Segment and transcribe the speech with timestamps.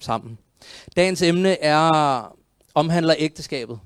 [0.00, 0.38] sammen.
[0.96, 2.36] Dagens emne er
[2.74, 3.78] omhandler ægteskabet.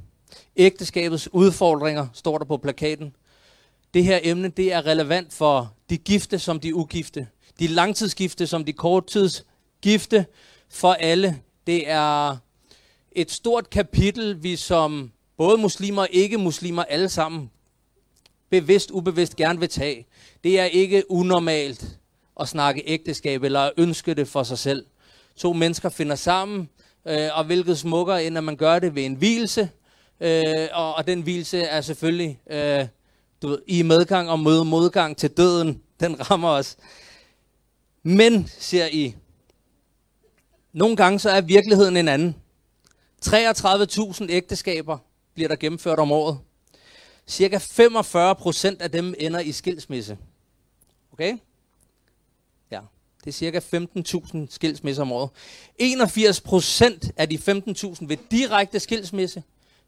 [0.57, 3.17] Ægteskabets udfordringer står der på plakaten.
[3.95, 7.29] Det her emne det er relevant for de gifte som de ugifte.
[7.59, 10.27] De langtidsgifte som de korttidsgifte
[10.71, 11.41] for alle.
[11.67, 12.37] Det er
[13.13, 17.51] et stort kapitel, vi som både muslimer og ikke-muslimer alle sammen
[18.51, 20.07] bevidst, ubevidst gerne vil tage.
[20.45, 21.99] Det er ikke unormalt
[22.41, 24.87] at snakke ægteskab eller ønske det for sig selv.
[25.39, 26.69] To mennesker finder sammen,
[27.09, 29.71] øh, og hvilket smukker, end at man gør det ved en hvilse.
[30.21, 32.87] Øh, og, og den hvilse er selvfølgelig øh,
[33.43, 35.83] du ved, i medgang og mod modgang til døden.
[36.01, 36.77] Den rammer os.
[38.03, 39.15] Men, siger I,
[40.73, 42.37] nogle gange så er virkeligheden en anden.
[43.27, 44.99] 33.000 ægteskaber
[45.35, 46.39] bliver der gennemført om året.
[47.27, 50.19] Cirka 45 procent af dem ender i skilsmisse.
[51.13, 51.37] Okay?
[53.29, 53.61] Det er cirka
[54.39, 55.31] 15.000 skilsmisser om året.
[55.79, 57.43] 81 procent af de 15.000
[58.01, 59.43] ved direkte skilsmisse.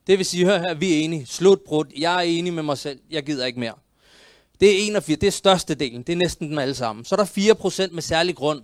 [0.07, 1.27] Det vil sige, hør her, vi er enige.
[1.27, 1.85] Slutbrud.
[1.99, 3.01] Jeg er enig med mig selv.
[3.11, 3.75] Jeg gider ikke mere.
[4.61, 6.03] Det er 81, det er største delen.
[6.03, 7.05] Det er næsten dem alle sammen.
[7.05, 8.63] Så er der 4 procent med særlig grund.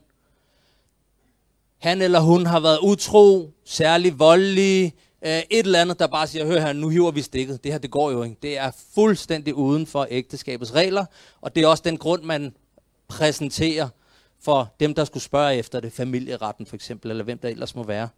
[1.78, 4.94] Han eller hun har været utro, særlig voldelig,
[5.26, 7.64] øh, et eller andet, der bare siger, hør her, nu hiver vi stikket.
[7.64, 8.36] Det her, det går jo ikke.
[8.42, 11.04] Det er fuldstændig uden for ægteskabets regler,
[11.40, 12.54] og det er også den grund, man
[13.08, 13.88] præsenterer
[14.46, 17.82] for dem, der skulle spørge efter det, familieretten for eksempel, eller hvem der ellers må
[17.82, 18.08] være.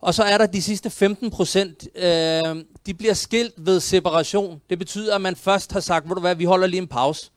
[0.00, 4.60] Og så er der de sidste 15 procent, øh, de bliver skilt ved separation.
[4.70, 7.30] Det betyder, at man først har sagt, ved du hvad, vi holder lige en pause.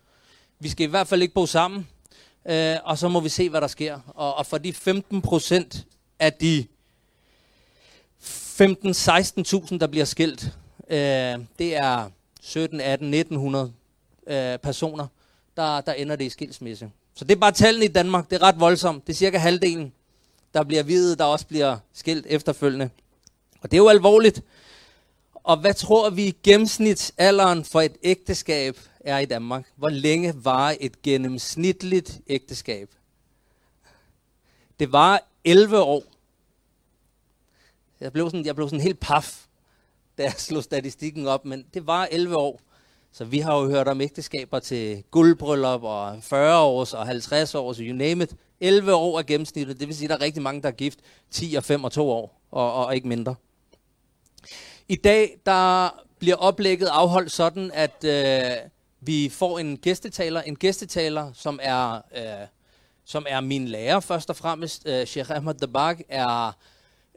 [0.59, 1.87] Vi skal i hvert fald ikke bo sammen,
[2.49, 3.99] øh, og så må vi se, hvad der sker.
[4.07, 5.85] Og, og for de 15 procent
[6.19, 6.65] af de
[8.21, 10.43] 15-16.000, der bliver skilt,
[10.89, 12.09] øh, det er
[12.41, 13.73] 17, 18, 1900
[14.27, 15.07] øh, personer,
[15.57, 16.91] der, der ender det i skilsmisse.
[17.19, 18.29] Så det er bare tallene i Danmark.
[18.29, 19.07] Det er ret voldsomt.
[19.07, 19.93] Det er cirka halvdelen,
[20.53, 22.89] der bliver videt, der også bliver skilt efterfølgende.
[23.61, 24.41] Og det er jo alvorligt.
[25.33, 29.65] Og hvad tror vi gennemsnitsalderen for et ægteskab er i Danmark?
[29.75, 32.89] Hvor længe var et gennemsnitligt ægteskab?
[34.79, 36.03] Det var 11 år.
[37.99, 39.45] Jeg blev sådan, jeg blev sådan helt paf,
[40.17, 42.61] da jeg slog statistikken op, men det var 11 år.
[43.11, 47.77] Så vi har jo hørt om ægteskaber til guldbryllup og 40 års og 50 års,
[47.77, 48.35] you name it.
[48.59, 50.99] 11 år er gennemsnittet, det vil sige, at der er rigtig mange, der er gift
[51.31, 53.35] 10 og 5 og 2 år, og, og ikke mindre.
[54.87, 58.69] I dag der bliver oplægget afholdt sådan, at øh,
[59.01, 62.47] vi får en gæstetaler, en gæstetaler, som er, øh,
[63.05, 64.87] som er min lærer først og fremmest.
[64.87, 66.57] Øh, Sheikh Ahmad Dabak er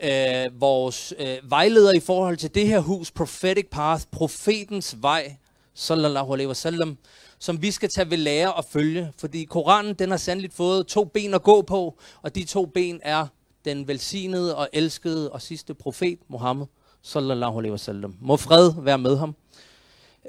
[0.02, 5.36] øh, vores øh, vejleder i forhold til det her hus, Prophetic Path, profetens vej,
[5.74, 6.98] sallallahu alaihi wasallam,
[7.38, 9.12] som vi skal tage ved lære og følge.
[9.18, 13.00] Fordi Koranen, den har sandelig fået to ben at gå på, og de to ben
[13.02, 13.26] er
[13.64, 16.66] den velsignede og elskede og sidste profet, Muhammed,
[17.02, 18.16] sallallahu alaihi wasallam.
[18.20, 19.34] Må fred være med ham.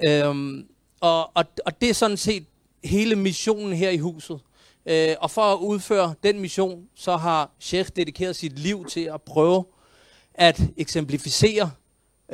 [0.06, 0.66] Øhm,
[1.00, 2.44] og, og, og det er sådan set
[2.84, 4.40] hele missionen her i huset.
[4.86, 9.22] Øh, og for at udføre den mission, så har Sheikh dedikeret sit liv til at
[9.22, 9.64] prøve
[10.34, 11.70] at eksemplificere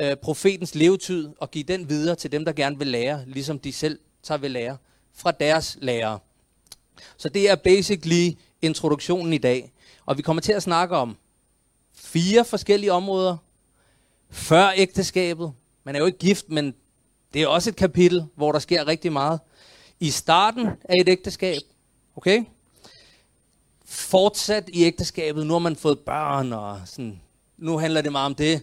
[0.01, 3.73] øh, profetens levetid og give den videre til dem, der gerne vil lære, ligesom de
[3.73, 4.77] selv tager ved lære
[5.13, 6.19] fra deres lærere.
[7.17, 9.71] Så det er basically introduktionen i dag.
[10.05, 11.17] Og vi kommer til at snakke om
[11.93, 13.37] fire forskellige områder.
[14.29, 15.53] Før ægteskabet.
[15.83, 16.75] Man er jo ikke gift, men
[17.33, 19.39] det er også et kapitel, hvor der sker rigtig meget.
[19.99, 21.61] I starten af et ægteskab.
[22.15, 22.43] Okay?
[23.85, 25.47] Fortsat i ægteskabet.
[25.47, 27.21] Nu har man fået børn, og sådan,
[27.57, 28.61] nu handler det meget om det.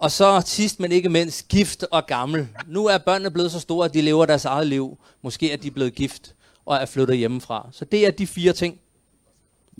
[0.00, 2.48] Og så sidst, men ikke mindst, gift og gammel.
[2.66, 4.98] Nu er børnene blevet så store, at de lever deres eget liv.
[5.22, 6.34] Måske er de blevet gift
[6.66, 7.68] og er flyttet hjemmefra.
[7.72, 8.80] Så det er de fire ting.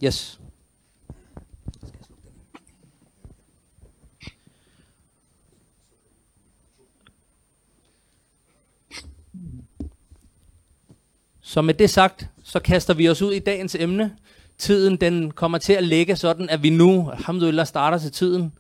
[0.04, 0.40] Yes.
[11.40, 14.16] Så med det sagt, så kaster vi os ud i dagens emne.
[14.58, 18.52] Tiden den kommer til at ligge sådan, at vi nu, alhamdulillah, starter til tiden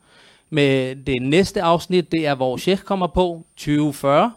[0.50, 2.12] med det næste afsnit.
[2.12, 4.32] Det er, hvor Sheikh kommer på, 2040.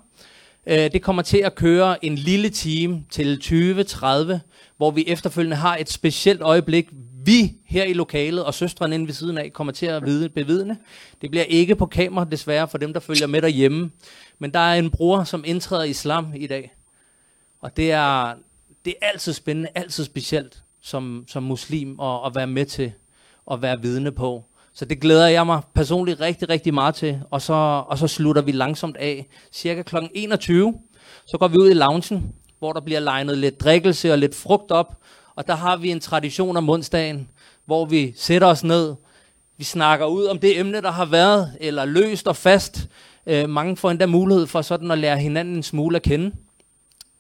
[0.67, 4.41] Øh, det kommer til at køre en lille time til 2030,
[4.77, 6.89] hvor vi efterfølgende har et specielt øjeblik,
[7.25, 10.77] vi her i lokalet og søstren inde ved siden af kommer til at vide, bevidne.
[11.21, 13.91] Det bliver ikke på kamera desværre for dem, der følger med derhjemme.
[14.39, 16.71] Men der er en bror, som indtræder islam i dag.
[17.61, 18.33] Og det er,
[18.85, 22.91] det er altid spændende, altid specielt som, som muslim at, at være med til
[23.51, 24.43] at være vidne på.
[24.73, 27.21] Så det glæder jeg mig personligt rigtig, rigtig meget til.
[27.31, 29.27] Og så, og så slutter vi langsomt af.
[29.51, 29.95] Cirka kl.
[30.13, 30.73] 21,
[31.25, 34.71] så går vi ud i loungen, hvor der bliver legnet lidt drikkelse og lidt frugt
[34.71, 34.97] op.
[35.35, 37.29] Og der har vi en tradition om onsdagen,
[37.65, 38.95] hvor vi sætter os ned,
[39.57, 42.87] vi snakker ud om det emne, der har været, eller løst og fast.
[43.27, 46.31] Øh, mange får endda mulighed for sådan at lære hinanden en smule at kende.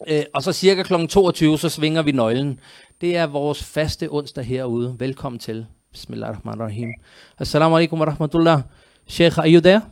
[0.07, 1.07] Øh, og så cirka kl.
[1.07, 2.59] 22, så svinger vi nøglen.
[3.01, 4.95] Det er vores faste onsdag herude.
[4.99, 5.65] Velkommen til.
[5.93, 6.95] Bismillahirrahmanirrahim.
[7.39, 8.65] Assalamu alaikum wa rahmatullah.
[9.05, 9.83] Sheikh, are you there?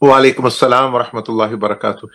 [0.00, 2.08] Wa alaikum assalam wa rahmatullahi wa barakatuh.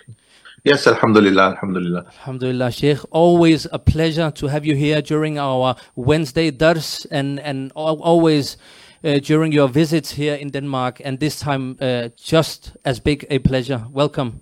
[0.63, 2.05] Yes, alhamdulillah, alhamdulillah.
[2.05, 2.99] Alhamdulillah, Sheikh.
[3.11, 8.55] Always a pleasure to have you here during our Wednesday dars and, and always
[9.03, 11.01] uh, during your visits here in Denmark.
[11.03, 13.85] And this time, uh, just as big a pleasure.
[13.91, 14.39] Welcome.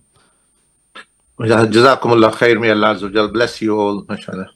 [1.39, 2.59] Jazakumullah khair.
[2.59, 4.03] May Allah bless you all.
[4.03, 4.49] MashaAllah.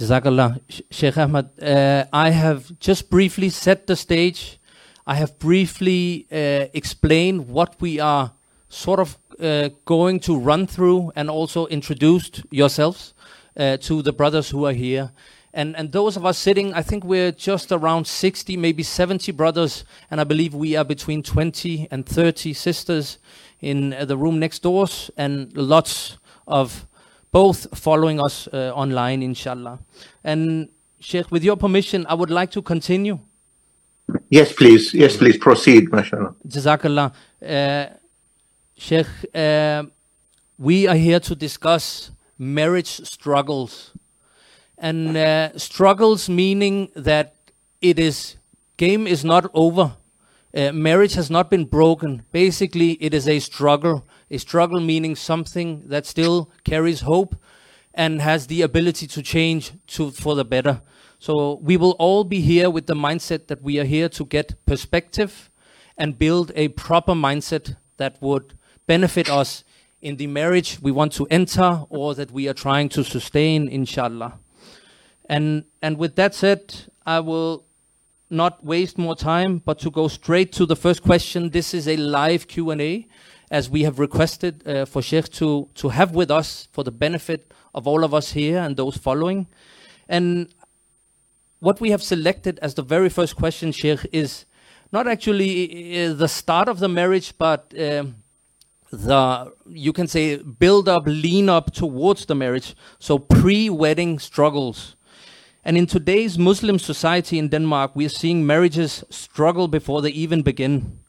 [0.00, 0.58] Jazakallah.
[0.90, 4.58] Sheikh Ahmad, uh, I have just briefly set the stage.
[5.06, 8.32] I have briefly uh, explained what we are
[8.70, 13.12] sort of uh, going to run through and also introduced yourselves
[13.58, 15.12] uh, to the brothers who are here.
[15.52, 19.84] And, and those of us sitting, I think we're just around 60, maybe 70 brothers,
[20.10, 23.18] and I believe we are between 20 and 30 sisters
[23.60, 26.16] in uh, the room next doors, and lots
[26.46, 26.86] of
[27.32, 29.78] both following us uh, online, inshallah.
[30.24, 30.68] And
[30.98, 33.18] Sheikh, with your permission, I would like to continue.
[34.28, 34.92] Yes, please.
[34.92, 36.34] Yes, please proceed, mashallah.
[36.46, 37.12] Jazakallah.
[37.44, 37.94] Uh,
[38.76, 39.84] Sheikh, uh,
[40.58, 43.92] we are here to discuss marriage struggles.
[44.78, 47.34] And uh, struggles meaning that
[47.80, 48.36] it is,
[48.76, 49.96] game is not over.
[50.54, 52.24] Uh, marriage has not been broken.
[52.32, 54.06] Basically, it is a struggle.
[54.30, 57.36] A struggle meaning something that still carries hope
[57.94, 60.82] and has the ability to change to, for the better.
[61.18, 64.64] So we will all be here with the mindset that we are here to get
[64.64, 65.50] perspective
[65.98, 68.56] and build a proper mindset that would
[68.86, 69.64] benefit us
[70.00, 74.38] in the marriage we want to enter or that we are trying to sustain, inshallah.
[75.28, 76.74] And, and with that said,
[77.04, 77.66] I will
[78.30, 81.50] not waste more time, but to go straight to the first question.
[81.50, 83.06] This is a live Q&A,
[83.50, 87.52] as we have requested uh, for Sheikh to, to have with us for the benefit
[87.74, 89.48] of all of us here and those following.
[90.08, 90.54] And
[91.58, 94.46] what we have selected as the very first question, Sheikh, is
[94.92, 98.16] not actually uh, the start of the marriage, but um,
[98.90, 102.74] the you can say build up lean up towards the marriage.
[102.98, 104.96] So pre-wedding struggles.
[105.64, 110.40] And in today's muslim society in denmark we are seeing marriages struggle before they even
[110.42, 110.99] begin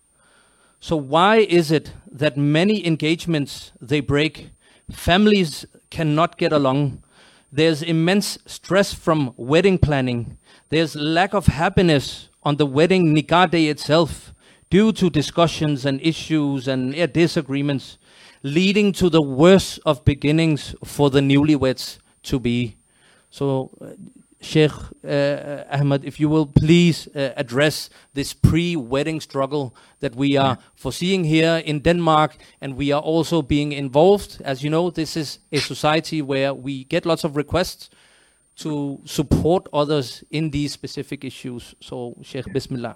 [0.82, 4.50] so why is it that many engagements they break
[4.92, 7.02] families cannot get along
[7.54, 10.38] there's immense stress from wedding planning
[10.70, 14.34] there's lack of happiness on the wedding nikah day itself
[14.72, 18.00] due to discussions and issues and yeah, disagreements,
[18.42, 22.78] leading to the worst of beginnings for the newlyweds to be.
[23.30, 23.70] So,
[24.42, 24.72] Sheikh
[25.08, 31.24] uh, Ahmed, if you will please uh, address this pre-wedding struggle that we are foreseeing
[31.24, 34.42] here in Denmark, and we are also being involved.
[34.44, 37.90] As you know, this is a society where we get lots of requests
[38.58, 41.76] to support others in these specific issues.
[41.80, 42.96] So, Sheikh, Bismillah.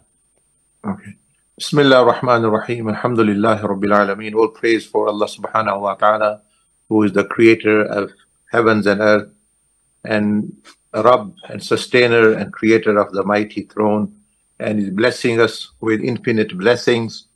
[0.84, 1.14] Okay.
[1.58, 2.90] Bismillah ar-Rahman ar-Rahim.
[2.90, 4.36] Alhamdulillah Rabbil Alameen.
[4.36, 6.42] All praise for Allah subhanahu wa ta'ala,
[6.90, 8.12] who is the creator of
[8.52, 9.30] heavens and earth,
[10.04, 10.52] and
[11.04, 14.16] Rabb and sustainer and creator of the mighty throne,
[14.60, 17.28] and is blessing us with infinite blessings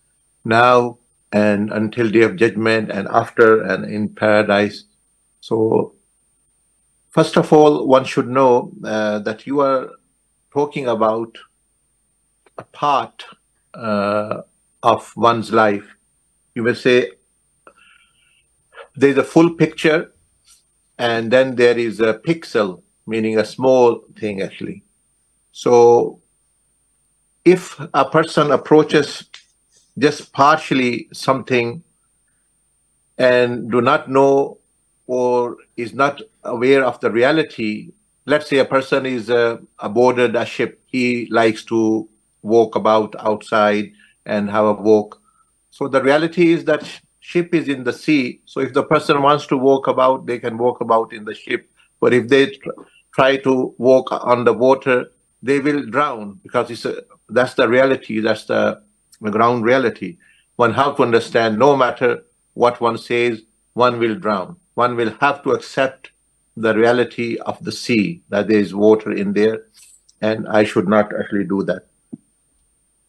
[0.46, 0.98] now
[1.32, 4.86] and until day of judgment and after and in paradise.
[5.42, 5.94] So,
[7.10, 9.92] first of all, one should know uh, that you are
[10.52, 11.38] talking about
[12.58, 13.26] a part
[13.74, 14.42] uh,
[14.84, 15.86] of one's life.
[16.56, 17.12] You may say
[18.96, 20.12] there's a full picture,
[20.98, 24.84] and then there is a pixel, meaning a small thing actually.
[25.52, 26.22] So
[27.44, 29.26] if a person approaches
[29.98, 31.84] just partially something
[33.18, 34.60] and do not know
[35.08, 37.92] or is not aware of the reality
[38.26, 42.08] let's say a person is uh, aboarded a ship he likes to
[42.44, 43.92] walk about outside
[44.26, 45.22] and have a walk.
[45.72, 46.84] So the reality is that
[47.20, 48.42] ship is in the sea.
[48.46, 51.70] So if the person wants to walk about, they can walk about in the ship.
[52.00, 52.58] But if they
[53.20, 54.98] try to walk on the water,
[55.44, 56.94] they will drown because it's a,
[57.28, 58.22] that's the reality.
[58.22, 58.82] That's the,
[59.22, 60.18] ground reality.
[60.56, 62.24] One have to understand no matter
[62.54, 63.42] what one says,
[63.74, 64.56] one will drown.
[64.76, 66.12] One will have to accept
[66.56, 69.58] the reality of the sea, that there is water in there,
[70.22, 71.84] and I should not actually do that.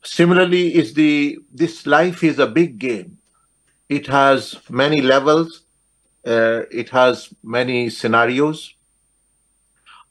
[0.02, 3.18] Similarly, is the this life is a big game.
[3.88, 5.62] It has many levels.
[6.26, 8.74] Uh, it has many scenarios.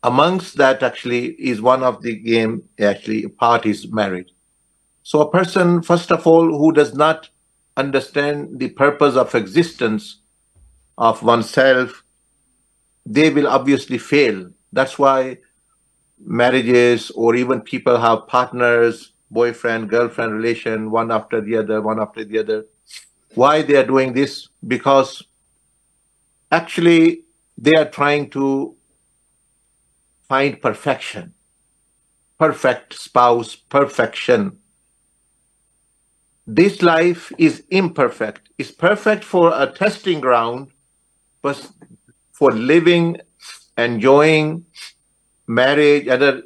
[0.03, 4.31] Amongst that actually is one of the game actually part is marriage.
[5.03, 7.29] So a person, first of all, who does not
[7.75, 10.21] understand the purpose of existence
[10.97, 12.03] of oneself,
[13.05, 14.51] they will obviously fail.
[14.71, 15.39] That's why
[16.19, 22.23] marriages or even people have partners, boyfriend, girlfriend relation, one after the other, one after
[22.23, 22.65] the other.
[23.35, 24.49] Why they are doing this?
[24.67, 25.23] Because
[26.51, 27.23] actually
[27.57, 28.75] they are trying to
[30.29, 31.33] find perfection,
[32.37, 34.59] perfect spouse, perfection.
[36.45, 38.49] This life is imperfect.
[38.59, 40.67] It's perfect for a testing ground,
[41.41, 41.69] but
[42.31, 43.17] for living,
[43.77, 44.65] enjoying
[45.47, 46.43] marriage, other,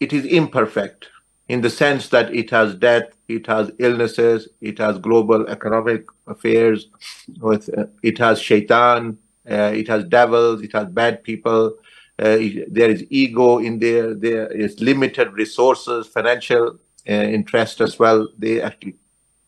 [0.00, 1.08] it is imperfect
[1.48, 6.88] in the sense that it has death, it has illnesses, it has global economic affairs,
[7.40, 9.18] with, uh, it has shaitan,
[9.50, 11.74] uh, it has devils, it has bad people,
[12.18, 18.28] there is ego in there, there is limited resources, financial uh, interest as well.
[18.36, 18.96] They actually.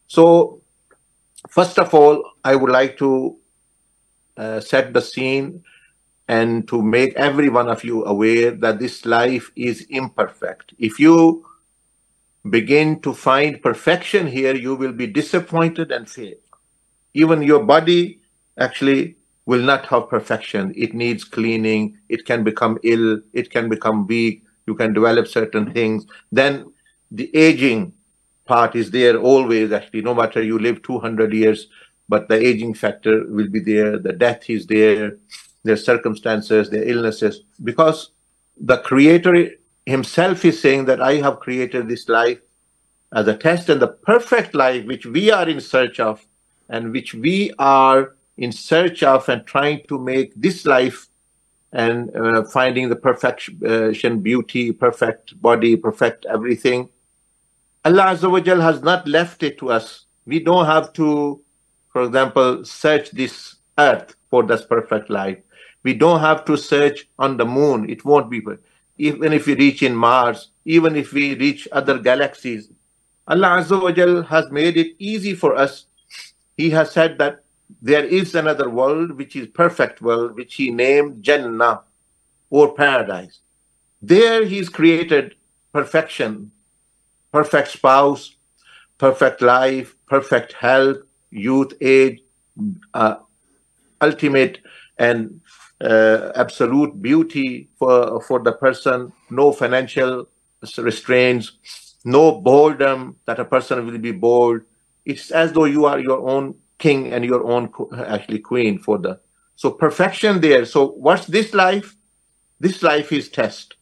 [0.07, 0.63] So,
[1.49, 3.37] first of all, I would like to
[4.37, 5.65] uh, set the scene
[6.29, 10.73] and to make every one of you aware that this life is imperfect.
[10.79, 11.45] If you
[12.49, 16.37] begin to find perfection here, you will be disappointed and fail.
[17.15, 18.21] Even your body
[18.57, 19.17] actually
[19.51, 20.73] will not have perfection.
[20.77, 21.99] It needs cleaning.
[22.09, 23.21] It can become ill.
[23.33, 24.45] It can become weak.
[24.69, 26.07] You can develop certain things.
[26.31, 26.73] Then
[27.11, 27.93] the aging
[28.45, 31.67] part is there always, actually, no matter you live 200 years,
[32.09, 33.99] but the aging factor will be there.
[33.99, 35.19] The death is there.
[35.65, 38.13] Their circumstances, their illnesses, because
[38.57, 39.51] the creator
[39.85, 42.41] himself is saying that I have created this life
[43.13, 46.25] as a test and the perfect life which we are in search of
[46.69, 51.09] and which we are in search of and trying to make this life
[51.73, 56.89] and uh, finding the perfection, beauty, perfect body, perfect everything.
[57.85, 60.07] Allah Azza has not left it to us.
[60.27, 61.41] We don't have to,
[61.93, 65.39] for example, search this earth for this perfect life.
[65.83, 67.89] We don't have to search on the moon.
[67.89, 68.43] It won't be.
[68.97, 72.71] Even if we reach in Mars, even if we reach other galaxies,
[73.29, 75.87] Allah Azza has made it easy for us.
[76.57, 77.45] He has said that
[77.83, 81.83] there is another world which is perfect world which he named jannah
[82.51, 83.41] or paradise.
[84.03, 85.35] There he's created
[85.73, 86.53] perfection
[87.33, 88.35] perfect spouse
[88.99, 90.99] perfect life perfect health
[91.31, 92.21] youth age
[92.95, 93.17] uh,
[94.01, 94.59] ultimate
[94.99, 95.41] and
[95.81, 99.13] uh, absolute beauty for for the person.
[99.31, 100.29] No financial
[100.77, 101.53] restraints
[102.05, 104.67] no boredom that a person will be bored.
[105.05, 107.71] It's as though you are your own king and your own
[108.07, 109.21] actually queen for the
[109.55, 110.65] so perfection there.
[110.65, 111.95] So what's this life?
[112.59, 113.77] This life is test.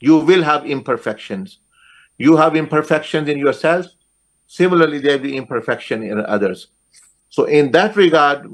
[0.00, 1.60] You will have imperfections.
[2.18, 3.86] You have imperfections in yourself.
[4.48, 6.66] Similarly there will be imperfection in others.
[7.28, 8.48] So in that regard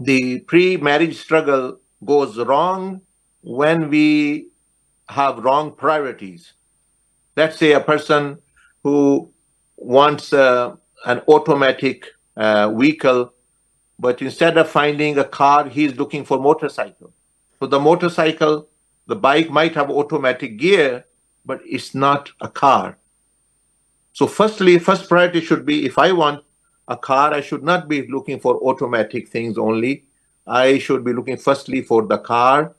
[0.00, 3.00] the pre-marriage struggle goes wrong
[3.40, 4.50] when we
[5.08, 6.52] have wrong priorities.
[7.34, 8.42] Let's say a person
[8.82, 9.32] who
[9.76, 12.04] wants uh, an automatic
[12.36, 13.32] uh, vehicle,
[13.98, 17.12] but instead of finding a car, he's looking for motorcycle.
[17.58, 18.68] So the motorcycle,
[19.06, 21.04] the bike might have automatic gear,
[21.44, 22.98] but it's not a car.
[24.12, 26.44] So firstly, first priority should be if I want
[26.88, 30.04] a car, I should not be looking for automatic things only.
[30.46, 32.74] I should be looking firstly for the car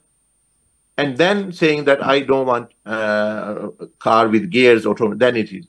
[0.96, 5.52] and then saying that I don't want uh, a car with gears, automatic, then it
[5.52, 5.66] is.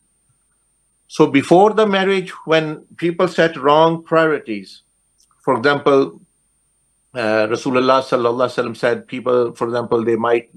[1.12, 4.84] So before the marriage, when people set wrong priorities,
[5.40, 6.22] for example,
[7.16, 10.52] uh, Rasulullah sallallahu alaihi wasallam said people, for example, they might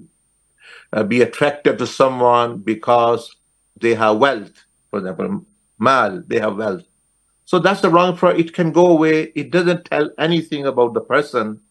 [0.93, 3.35] uh, be attracted to someone because
[3.81, 4.53] they have wealth.
[4.91, 5.47] For example,
[5.79, 6.85] mal, they have wealth.
[7.47, 8.45] So that's the wrong priority.
[8.45, 9.33] It can go away.
[9.35, 11.63] It doesn't tell anything about the person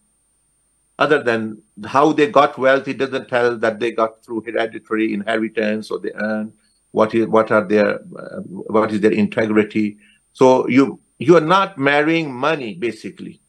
[0.98, 2.88] other than how they got wealth.
[2.88, 6.52] It doesn't tell that they got through hereditary inheritance or they earned
[6.92, 9.98] what is what are their uh, what is their integrity.
[10.32, 13.40] So you you are not marrying money basically.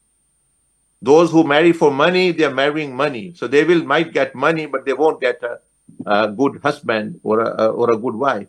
[1.01, 3.33] Those who marry for money they are marrying money.
[3.35, 5.59] So they will might get money but they won't get a,
[6.05, 8.47] a good husband or a, or a good wife.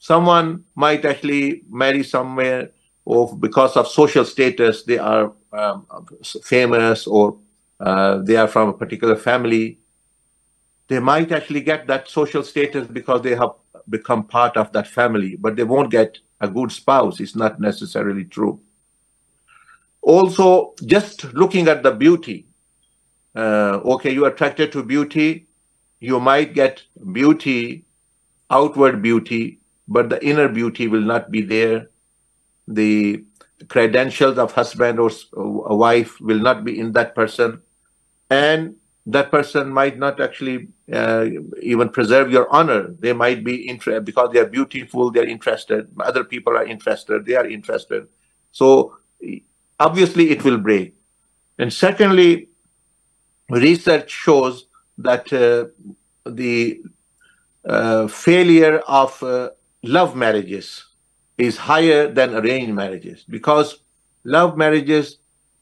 [0.00, 2.70] Someone might actually marry somewhere
[3.04, 5.86] or because of social status they are um,
[6.42, 7.38] famous or
[7.80, 9.78] uh, they are from a particular family.
[10.88, 13.50] They might actually get that social status because they have
[13.90, 17.20] become part of that family, but they won't get a good spouse.
[17.20, 18.60] It's not necessarily true.
[20.02, 22.46] Also, just looking at the beauty,
[23.34, 25.46] uh, okay, you're attracted to beauty,
[26.00, 27.84] you might get beauty,
[28.50, 31.90] outward beauty, but the inner beauty will not be there.
[32.68, 33.24] The
[33.68, 35.10] credentials of husband or
[35.66, 37.60] a wife will not be in that person.
[38.30, 38.76] And
[39.08, 41.26] that person might not actually uh,
[41.62, 42.94] even preserve your honor.
[42.98, 45.88] They might be interested because they are beautiful, they are interested.
[45.98, 48.06] Other people are interested, they are interested.
[48.52, 48.98] So
[49.80, 50.94] obviously it will break.
[51.58, 52.50] And secondly,
[53.48, 54.66] research shows
[54.98, 55.68] that uh,
[56.26, 56.82] the
[57.64, 59.50] uh, failure of uh,
[59.82, 60.84] love marriages
[61.38, 63.78] is higher than arranged marriages because
[64.24, 65.16] love marriages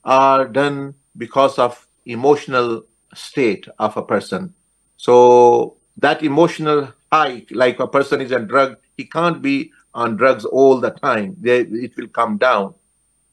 [0.05, 2.83] are done because of emotional
[3.17, 4.55] state of a person.
[4.97, 10.45] So that emotional high like a person is on drug he can't be on drugs
[10.45, 11.37] all the time.
[11.41, 12.75] They, it will come down.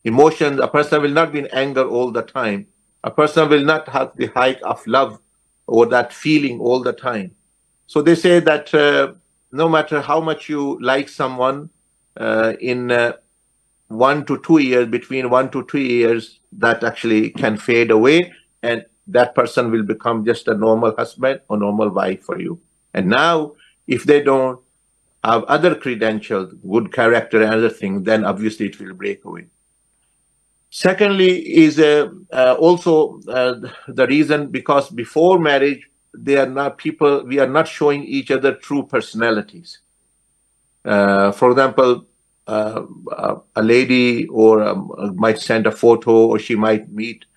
[0.04, 2.68] Emotions a person will not be in anger all the time.
[3.04, 5.20] A person will not have the height of love
[5.68, 7.32] or that feeling all the time.
[7.88, 9.14] So they say that uh,
[9.52, 11.70] no matter how much you like someone
[12.18, 13.14] uh, in uh,
[13.88, 18.86] one to two years, between one to two years, that actually can fade away, and
[19.08, 22.60] that person will become just a normal husband or normal wife for you.
[22.94, 23.54] And now,
[23.88, 24.60] if they don't
[25.24, 29.48] have other credentials, good character, and other things, then obviously it will break away.
[30.70, 33.56] Secondly, is uh, uh, also uh,
[33.88, 38.56] the reason because before marriage, they are not people, we are not showing each other
[38.56, 39.80] true personalities.
[40.84, 42.06] Uh, for example,
[42.48, 42.82] uh,
[43.56, 47.33] a lady or um, might send a photo or she might meet uh,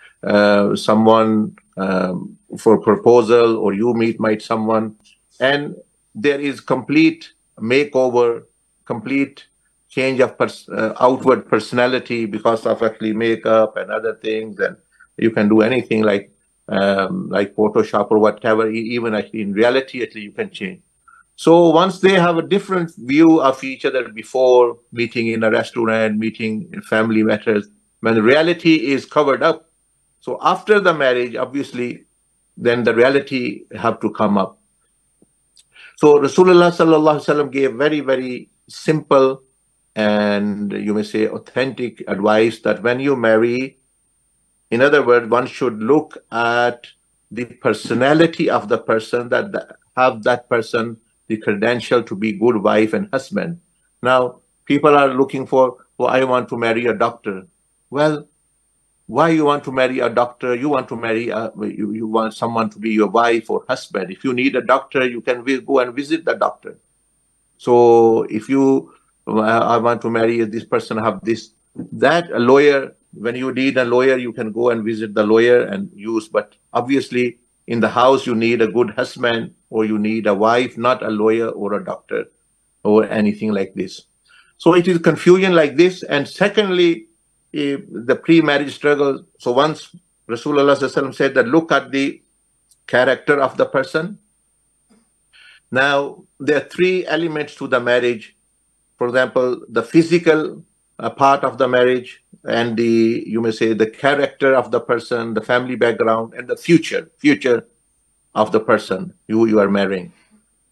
[0.75, 4.97] someone um, for proposal or you meet might someone
[5.41, 5.77] and
[6.15, 8.45] there is complete makeover
[8.85, 9.47] complete
[9.89, 14.77] change of pers- uh, outward personality because of actually makeup and other things and
[15.19, 16.31] you can do anything like
[16.69, 20.81] um, like photoshop or whatever even actually in reality actually you can change
[21.37, 26.19] so once they have a different view of each other before meeting in a restaurant,
[26.19, 27.69] meeting in family matters,
[28.01, 29.71] when reality is covered up.
[30.27, 32.07] So after the marriage, obviously,
[32.57, 34.59] then the reality have to come up.
[35.95, 39.45] So Rasulullah sallallahu alaihi wasallam gave very, very simple
[39.95, 43.79] and you may say authentic advice that when you marry,
[44.73, 46.89] in other words, one should look at
[47.31, 49.55] the personality of the person that
[49.97, 50.97] have that person
[51.29, 53.61] the credential to be good wife and husband.
[54.03, 57.47] Now, people are looking for, well, I want to marry a doctor.
[57.91, 58.27] Well,
[59.07, 60.55] why you want to marry a doctor?
[60.55, 64.11] You want to marry, a, you, you want someone to be your wife or husband.
[64.11, 66.79] If you need a doctor, you can go and visit the doctor.
[67.59, 68.93] So if you,
[69.27, 71.51] uh, I want to marry this person, have this,
[71.93, 75.63] that a lawyer, when you need a lawyer, you can go and visit the lawyer
[75.63, 80.27] and use, but obviously in the house you need a good husband or you need
[80.27, 82.27] a wife not a lawyer or a doctor
[82.85, 84.03] or anything like this
[84.57, 87.09] so it is confusion like this and secondly
[87.53, 89.25] the pre-marriage struggle.
[89.39, 89.95] So once
[90.29, 92.23] rasulullah said that look at the
[92.87, 94.19] character of the person.
[95.71, 98.37] Now there are three elements to the marriage.
[98.99, 100.65] For example the physical
[100.99, 105.35] uh, part of the marriage and the you may say the character of the person
[105.35, 107.67] the family background and the future future
[108.35, 110.13] of the person you you are marrying.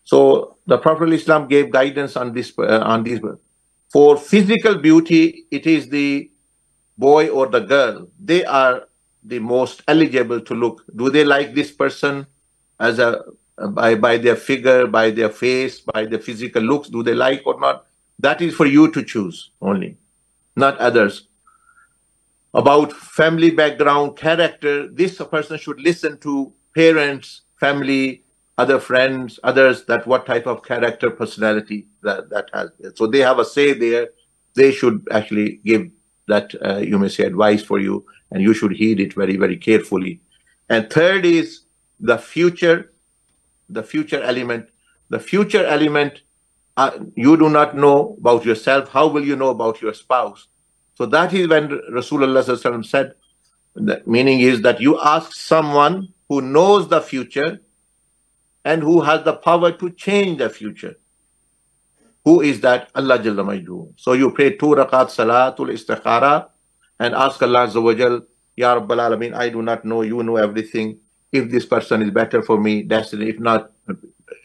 [0.05, 3.21] So the prophet islam gave guidance on this uh, on this
[3.93, 6.31] for physical beauty it is the
[6.99, 8.85] boy or the girl they are
[9.23, 12.27] the most eligible to look do they like this person
[12.81, 13.25] as a
[13.71, 17.59] by by their figure by their face by their physical looks do they like or
[17.61, 17.87] not
[18.19, 19.97] that is for you to choose only
[20.57, 21.29] not others
[22.55, 24.89] about family background, character.
[24.89, 28.25] This person should listen to parents, family,
[28.57, 32.71] other friends, others, that what type of character, personality that, that has.
[32.95, 34.11] So they have a say there.
[34.55, 35.91] They should actually give
[36.27, 39.57] that, uh, you may say, advice for you, and you should heed it very, very
[39.57, 40.21] carefully.
[40.69, 41.61] And third is
[42.01, 42.93] the future,
[43.69, 44.69] the future element.
[45.11, 46.23] The future element,
[46.77, 48.89] uh, you do not know about yourself.
[48.89, 50.49] How will you know about your spouse?
[50.95, 53.15] So that is when Rasulullah said,
[53.75, 57.61] the meaning is that you ask someone who knows the future
[58.65, 60.97] and who has the power to change the future.
[62.25, 62.91] Who is that?
[62.95, 63.93] Allah Jalla Majdu.
[63.97, 66.49] So you pray two rakat salatul istikhara
[66.99, 68.23] and ask Allah Azza wa Jal,
[68.57, 70.99] Ya Rabbal Alameen, I do not know, you know everything.
[71.33, 73.29] If this person is better for me, destiny.
[73.29, 73.73] If not,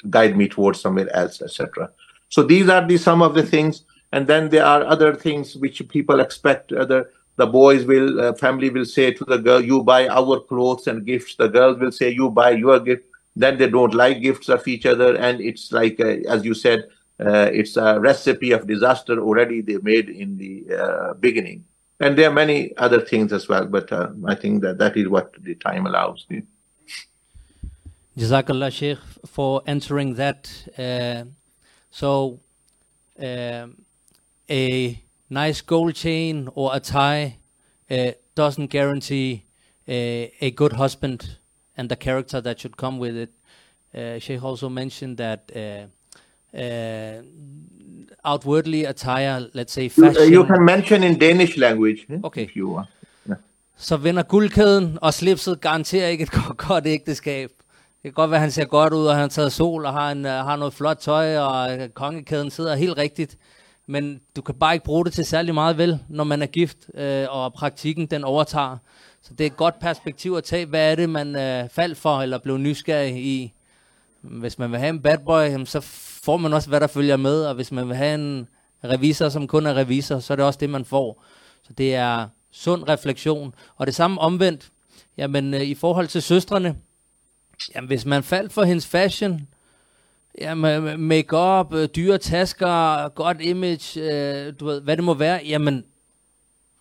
[0.09, 1.91] guide me towards somewhere else, etc.
[2.29, 5.87] So these are the some of the things and then there are other things which
[5.89, 10.07] people expect other the boys will uh, family will say to the girl you buy
[10.07, 13.03] our clothes and gifts the girls will say you buy your gift
[13.39, 16.87] then they don't like gifts of each other, and it's like, uh, as you said,
[17.19, 21.65] it's a recipe of disaster already they made in the uh, beginning.
[21.99, 25.09] And there are many other things as well, but uh, I think that that is
[25.09, 26.25] what the time allows.
[28.17, 30.49] Jazakallah Sheikh for answering that.
[30.77, 31.25] Uh,
[31.91, 32.39] so,
[33.19, 33.83] um,
[34.49, 37.37] a nice gold chain or a tie
[37.89, 39.45] uh, doesn't guarantee
[39.87, 41.37] a, a, good husband
[41.75, 43.33] and the character that should come with it.
[43.93, 45.51] Uh, Sheikh also mentioned that
[46.53, 47.23] uh, uh,
[48.23, 50.33] outwardly attire, let's say fashion.
[50.33, 52.43] You, you, can mention in Danish language okay.
[52.43, 52.87] if you want.
[53.77, 56.31] Så vender guldkæden og slipset garanterer ikke et
[56.67, 57.49] godt ægteskab.
[57.49, 59.93] Det kan godt være, at han ser godt ud, og han har taget sol, og
[59.93, 63.37] har, en, uh, har noget flot tøj, og kongekæden sidder helt rigtigt.
[63.91, 66.77] Men du kan bare ikke bruge det til særlig meget vel, når man er gift,
[66.93, 68.77] øh, og praktikken den overtager.
[69.21, 70.65] Så det er et godt perspektiv at tage.
[70.65, 73.53] Hvad er det, man øh, faldt for, eller blev nysgerrig i?
[74.21, 75.81] Hvis man vil have en bad boy, så
[76.23, 77.45] får man også, hvad der følger med.
[77.45, 78.47] Og hvis man vil have en
[78.83, 81.23] revisor, som kun er revisor, så er det også det, man får.
[81.63, 83.55] Så det er sund refleksion.
[83.75, 84.71] Og det samme omvendt.
[85.17, 86.75] Jamen, øh, i forhold til søstrene,
[87.75, 89.47] jamen, hvis man faldt for hendes fashion,
[90.41, 95.41] jamen, øh, make-up, øh, dyre tasker, godt image, øh, du ved, hvad det må være,
[95.45, 95.83] jamen,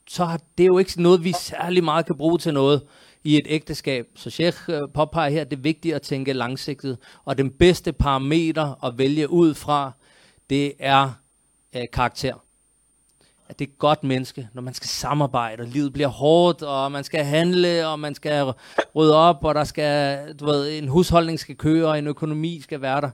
[0.08, 2.82] så har det jo ikke noget, vi særlig meget kan bruge til noget
[3.24, 4.06] i et ægteskab.
[4.14, 7.92] Så Sheikh øh, påpeger her, at det er vigtigt at tænke langsigtet, og den bedste
[7.92, 9.92] parameter at vælge ud fra,
[10.50, 11.10] det er
[11.76, 12.34] øh, karakter.
[13.48, 16.92] At det er et godt menneske, når man skal samarbejde, og livet bliver hårdt, og
[16.92, 18.52] man skal handle, og man skal
[18.94, 22.80] rydde op, og der skal, du ved, en husholdning skal køre, og en økonomi skal
[22.80, 23.10] være der.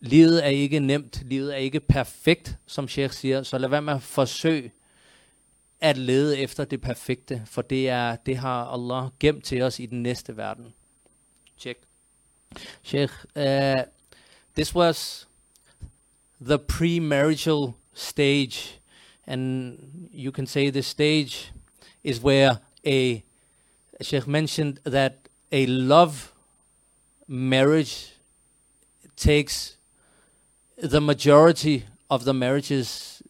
[0.00, 3.94] Livet er ikke nemt, livet er ikke perfekt, som Sheikh siger, så lad være med
[3.94, 4.72] at forsøge
[5.80, 9.86] at lede efter det perfekte, for det er det har Allah gemt til os i
[9.86, 10.74] den næste verden.
[11.58, 11.78] Check.
[12.82, 13.84] Sheikh, uh,
[14.54, 15.28] this was
[16.40, 18.80] the pre-marital stage,
[19.26, 19.78] and
[20.12, 21.52] you can say this stage
[22.04, 23.22] is where a
[24.00, 25.12] Sheikh mentioned that
[25.52, 26.32] a love
[27.26, 28.14] marriage
[29.16, 29.76] takes
[30.82, 33.22] the majority of the marriages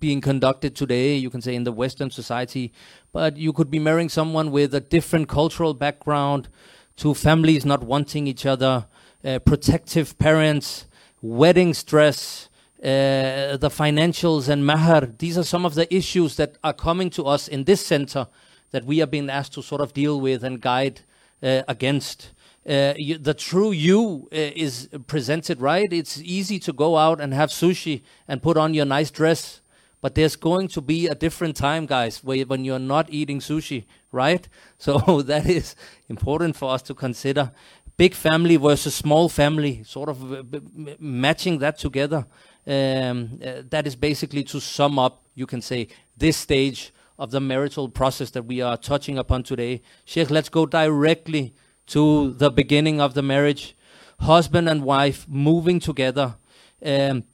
[0.00, 2.72] being conducted today, you can say in the Western society,
[3.12, 6.48] but you could be marrying someone with a different cultural background,
[6.96, 8.86] two families not wanting each other,
[9.24, 10.86] uh, protective parents,
[11.22, 12.48] wedding stress,
[12.82, 15.06] uh, the financials and mahar.
[15.18, 18.28] These are some of the issues that are coming to us in this center
[18.70, 21.00] that we are being asked to sort of deal with and guide
[21.42, 22.30] uh, against.
[22.68, 25.90] Uh, you, the true you uh, is presented right.
[25.92, 29.60] It's easy to go out and have sushi and put on your nice dress,
[30.00, 33.84] but there's going to be a different time, guys, where, when you're not eating sushi,
[34.12, 34.48] right?
[34.78, 35.74] So that is
[36.08, 37.52] important for us to consider.
[37.96, 40.60] Big family versus small family, sort of uh,
[41.00, 42.26] matching that together.
[42.66, 47.40] Um, uh, that is basically to sum up, you can say, this stage of the
[47.40, 49.82] marital process that we are touching upon today.
[50.04, 51.54] Sheikh, let's go directly
[51.86, 53.76] to the beginning of the marriage,
[54.20, 56.36] husband and wife moving together,
[56.84, 57.24] um,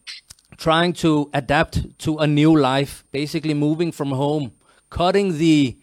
[0.57, 4.53] trying to adapt to a new life, basically moving from home,
[4.90, 5.77] cutting the,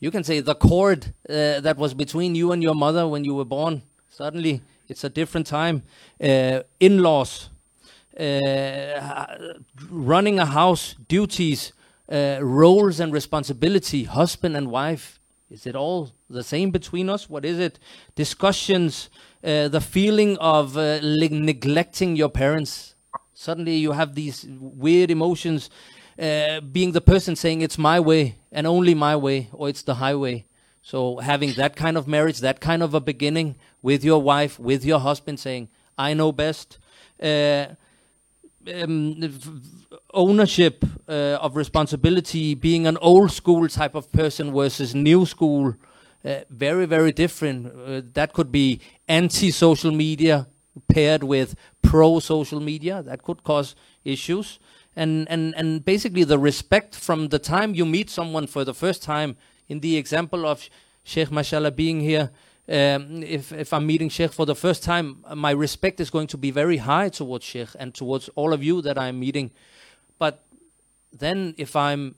[0.00, 3.34] you can say, the cord uh, that was between you and your mother when you
[3.34, 3.82] were born.
[4.10, 5.82] Suddenly, it's a different time.
[6.20, 7.50] Uh, in laws,
[8.18, 9.26] uh,
[9.90, 11.72] running a house, duties,
[12.10, 15.20] uh, roles and responsibility, husband and wife.
[15.50, 17.28] Is it all the same between us?
[17.30, 17.78] What is it?
[18.14, 19.08] Discussions,
[19.44, 22.94] uh, the feeling of uh, neglecting your parents.
[23.40, 25.70] Suddenly you have these weird emotions,
[26.18, 29.94] uh, being the person saying it's my way and only my way, or it's the
[29.94, 30.44] highway.
[30.82, 34.84] So having that kind of marriage, that kind of a beginning with your wife, with
[34.84, 36.78] your husband saying, I know best.
[37.22, 37.66] Uh,
[38.74, 39.38] um,
[40.12, 45.76] ownership uh, of responsibility, being an old school type of person versus new school,
[46.24, 47.66] uh, very, very different.
[47.66, 50.48] Uh, that could be anti social media
[50.88, 51.54] paired with
[51.88, 53.02] pro social media.
[53.02, 53.74] That could cause
[54.04, 54.58] issues.
[54.94, 59.02] And, and, and basically, the respect from the time you meet someone for the first
[59.02, 59.36] time,
[59.68, 60.68] in the example of
[61.04, 62.30] Sheikh Mashallah being here,
[62.68, 66.36] um, if, if I'm meeting Sheikh for the first time, my respect is going to
[66.36, 69.50] be very high towards Sheikh and towards all of you that I'm meeting.
[70.18, 70.44] But
[71.12, 72.16] then if I'm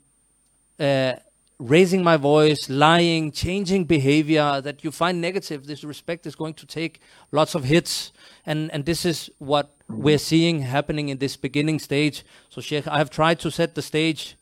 [0.81, 1.15] uh,
[1.61, 6.67] raising my voice, lying, changing behavior that you find negative, this respect is going to
[6.67, 8.13] take lots of hits.
[8.47, 12.25] And, and this is what we're seeing happening in this beginning stage.
[12.49, 14.37] So, Sheikh, I have tried to set the stage.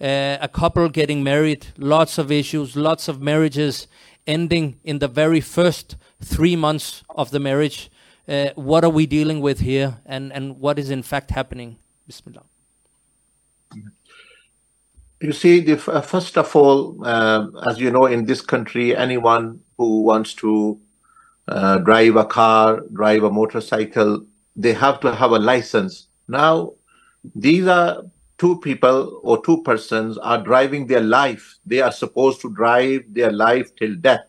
[0.00, 3.86] Uh, a couple getting married, lots of issues, lots of marriages
[4.26, 7.90] ending in the very first three months of the marriage.
[8.26, 11.78] Uh, what are we dealing with here, and, and what is in fact happening?
[12.08, 12.42] Bismillah.
[15.24, 19.60] You see, the, uh, first of all, uh, as you know, in this country, anyone
[19.78, 20.78] who wants to
[21.48, 26.08] uh, drive a car, drive a motorcycle, they have to have a license.
[26.28, 26.74] Now,
[27.34, 28.02] these are
[28.36, 31.56] two people or two persons are driving their life.
[31.64, 34.26] They are supposed to drive their life till death.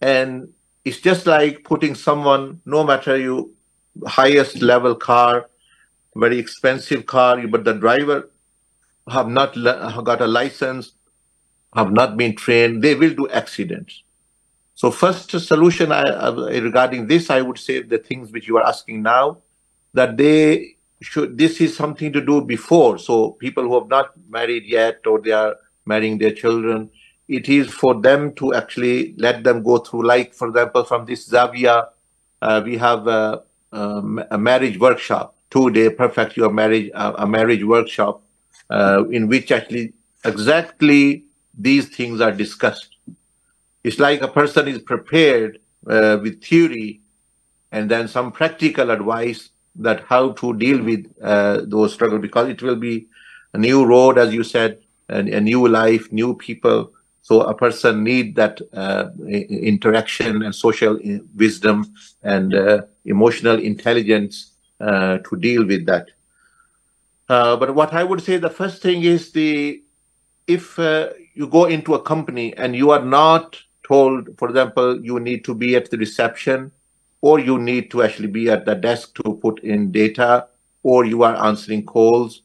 [0.00, 0.48] And
[0.86, 3.52] it's just like putting someone, no matter you
[4.06, 5.50] highest level car,
[6.16, 8.30] very expensive car, but the driver
[9.08, 9.54] have not
[10.04, 10.92] got a license,
[11.74, 14.02] have not been trained, they will do accidents.
[14.74, 18.66] So first solution I, uh, regarding this, I would say the things which you are
[18.66, 19.38] asking now,
[19.94, 22.98] that they should, this is something to do before.
[22.98, 26.90] So people who have not married yet or they are marrying their children,
[27.28, 31.28] it is for them to actually let them go through, like for example, from this
[31.28, 31.88] Zavia,
[32.40, 37.64] uh, we have a, a, marriage workshop, two day perfect your marriage, uh, a marriage
[37.64, 38.22] workshop
[38.72, 39.92] uh, in which actually
[40.24, 41.24] exactly
[41.56, 42.96] these things are discussed.
[43.84, 47.02] It's like a person is prepared uh, with theory
[47.70, 52.62] and then some practical advice that how to deal with uh, those struggles because it
[52.62, 53.06] will be
[53.52, 56.92] a new road, as you said, and a new life, new people.
[57.22, 64.52] So a person need that uh, interaction and social uh, wisdom and uh, emotional intelligence
[64.80, 66.08] uh, to deal with that.
[67.28, 69.82] Uh, but what I would say, the first thing is the
[70.46, 75.20] if uh, you go into a company and you are not told, for example, you
[75.20, 76.72] need to be at the reception,
[77.20, 80.46] or you need to actually be at the desk to put in data,
[80.82, 82.42] or you are answering calls.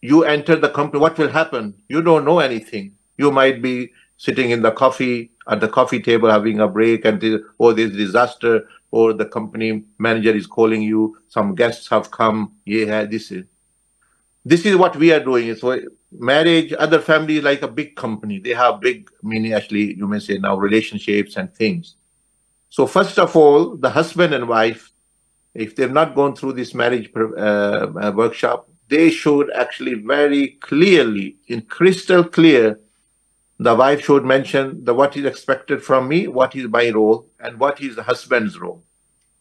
[0.00, 1.00] You enter the company.
[1.00, 1.74] What will happen?
[1.88, 2.96] You don't know anything.
[3.18, 7.24] You might be sitting in the coffee at the coffee table having a break, and
[7.58, 11.16] oh, there's disaster, or the company manager is calling you.
[11.28, 12.52] Some guests have come.
[12.66, 13.44] Yeah, this is
[14.44, 15.54] this is what we are doing.
[15.54, 15.80] So
[16.12, 20.36] marriage, other families like a big company, they have big, meaning actually you may say
[20.36, 21.96] now relationships and things.
[22.68, 24.92] So first of all, the husband and wife,
[25.54, 31.36] if they've not gone through this marriage uh, uh, workshop, they should actually very clearly,
[31.46, 32.78] in crystal clear,
[33.60, 37.60] the wife should mention the what is expected from me, what is my role, and
[37.60, 38.82] what is the husband's role.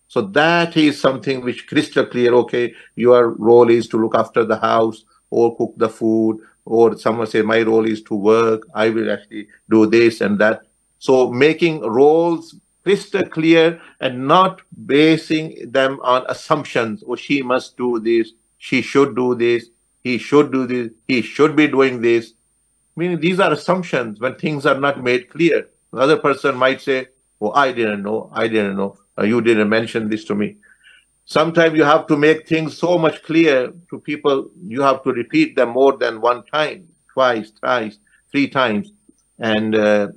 [0.10, 2.34] So that is something which crystal clear.
[2.34, 7.28] Okay, your role is to look after the house or cook the food, or someone
[7.28, 8.64] say my role is to work.
[8.74, 10.64] I will actually do this and that.
[10.98, 17.06] So making roles crystal clear and not basing them on assumptions.
[17.08, 18.34] Oh, she must do this.
[18.58, 19.70] She should do this.
[20.04, 20.90] He should do this.
[21.08, 22.34] He should be doing this.
[23.00, 25.70] Meaning these are assumptions when things are not made clear.
[25.94, 27.08] The other person might say,
[27.40, 28.30] Oh, I didn't know.
[28.34, 28.98] I didn't know.
[29.18, 30.58] Uh, you didn't mention this to me.
[31.24, 35.56] Sometimes you have to make things so much clear to people, you have to repeat
[35.56, 38.00] them more than one time, twice, thrice,
[38.32, 38.92] three times.
[39.40, 40.08] And uh,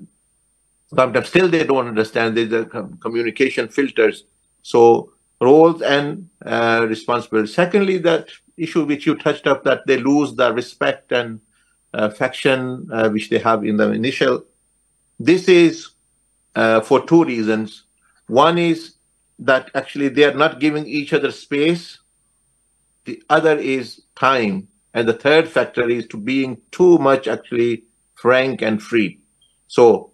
[0.93, 2.37] sometimes still they don't understand.
[2.37, 2.65] There's a
[3.01, 4.25] communication filters.
[4.63, 7.53] So roles and uh, responsibility.
[7.53, 11.41] Secondly, that issue which you touched up that they lose the respect and
[11.93, 14.45] affection uh, which they have in the initial.
[15.19, 15.91] This is
[16.55, 17.85] uh, for two reasons.
[18.27, 18.95] One is
[19.39, 21.99] that actually they are not giving each other space.
[23.05, 24.69] The other is time.
[24.95, 29.21] And the third factor is to being too much actually frank and free.
[29.69, 30.13] So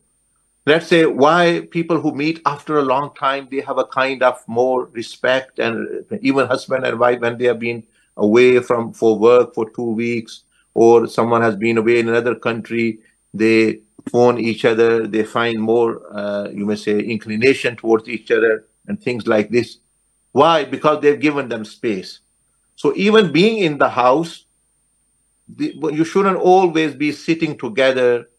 [0.66, 4.42] let's say why people who meet after a long time, they have a kind of
[4.46, 7.84] more respect and even husband and wife when they have been
[8.16, 10.44] away from for work for two weeks
[10.78, 13.00] or someone has been away in another country,
[13.34, 13.80] they
[14.12, 19.02] phone each other, they find more, uh, you may say, inclination towards each other and
[19.02, 19.78] things like this.
[20.30, 20.64] Why?
[20.64, 22.20] Because they've given them space.
[22.76, 24.44] So even being in the house,
[25.48, 28.30] the, you shouldn't always be sitting together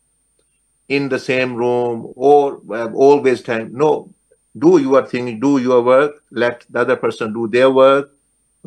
[0.87, 2.61] in the same room or
[2.93, 3.71] always time.
[3.73, 4.13] No,
[4.57, 8.13] do your thing, do your work, let the other person do their work,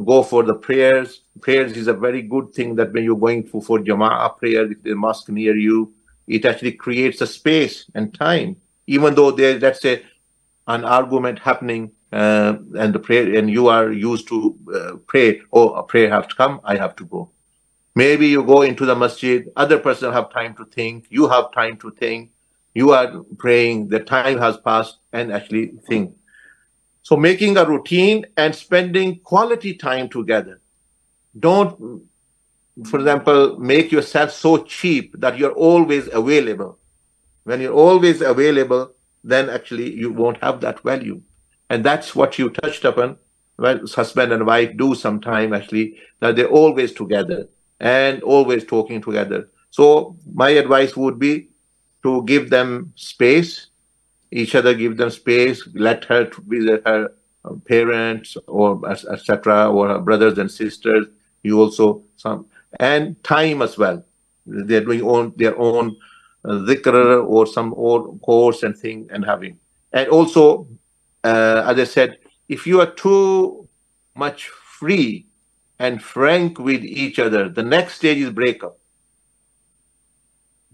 [0.05, 1.23] go for the prayers.
[1.41, 4.85] Prayers is a very good thing that when you're going for, for Jama'ah prayer, if
[4.87, 5.93] a mosque near you,
[6.27, 10.03] it actually creates a space and time, even though there's, let's say,
[10.67, 15.71] an argument happening uh, and the prayer, and you are used to uh, pray, oh,
[15.75, 17.31] a prayer has to come, I have to go.
[17.95, 21.77] Maybe you go into the masjid, other person have time to think, you have time
[21.79, 22.31] to think,
[22.75, 26.15] you are praying, the time has passed, and actually think.
[27.03, 30.61] So making a routine and spending quality time together.
[31.39, 32.03] Don't
[32.87, 36.79] for example, make yourself so cheap that you're always available.
[37.45, 41.21] When you're always available, then actually you won't have that value.
[41.69, 43.19] And that's what you touched upon.
[43.59, 49.51] Well, husband and wife do sometime actually that they're always together and always talking together.
[49.71, 51.49] So my advice would be
[52.03, 53.69] to give them space,
[54.33, 57.11] each other give them space, let her visit her
[57.67, 59.71] parents or etc.
[59.71, 61.07] or her brothers and sisters.
[61.43, 62.47] You also some
[62.81, 64.05] and time as well.
[64.47, 65.97] They're doing own their own
[66.45, 69.59] uh, dhikr or some old course and thing and having.
[69.93, 70.67] And also,
[71.25, 72.19] uh, as I said,
[72.49, 73.69] if you are too
[74.15, 75.27] much free
[75.79, 78.79] and frank with each other, the next stage is breakup.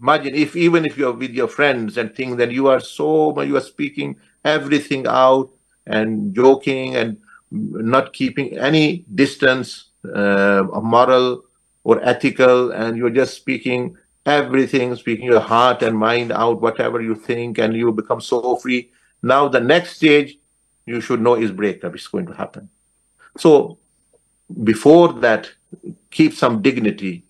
[0.01, 3.57] Imagine if even if you're with your friends and things, then you are so you
[3.57, 5.49] are speaking everything out
[5.85, 7.17] and joking and
[7.51, 11.43] not keeping any distance, uh, moral
[11.83, 17.15] or ethical, and you're just speaking everything, speaking your heart and mind out, whatever you
[17.15, 18.91] think, and you become so free.
[19.23, 20.37] Now, the next stage,
[20.85, 22.69] you should know is breakup is going to happen.
[23.37, 23.79] So,
[24.63, 25.49] before that,
[26.11, 27.23] keep some dignity.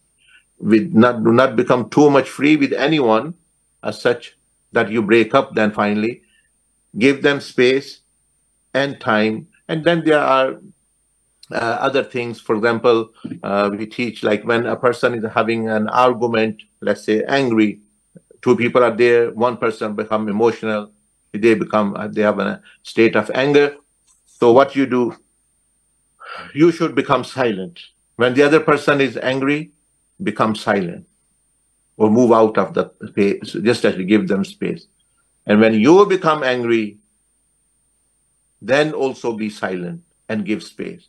[0.60, 3.34] With not do not become too much free with anyone,
[3.82, 4.38] as such
[4.74, 5.56] that you break up.
[5.56, 6.22] Then finally,
[6.98, 8.02] give them space
[8.74, 10.60] and time, and then there are
[11.52, 12.40] uh, other things.
[12.40, 13.10] For example,
[13.42, 17.80] uh, we teach like when a person is having an argument, let's say angry,
[18.42, 20.92] two people are there, one person become emotional,
[21.34, 23.76] they become uh, they have a state of anger.
[24.26, 25.16] So what you do,
[26.54, 27.80] you should become silent.
[28.16, 29.72] When the other person is angry,
[30.22, 31.08] become silent
[31.98, 34.88] or move out of the space, just as we give them space.
[35.46, 36.98] And when you become angry,
[38.62, 41.08] then also be silent and give space.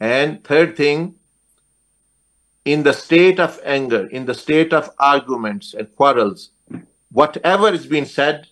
[0.00, 1.16] And third thing,
[2.64, 6.50] in the state of anger, in the state of arguments and quarrels,
[7.10, 8.46] whatever is being said,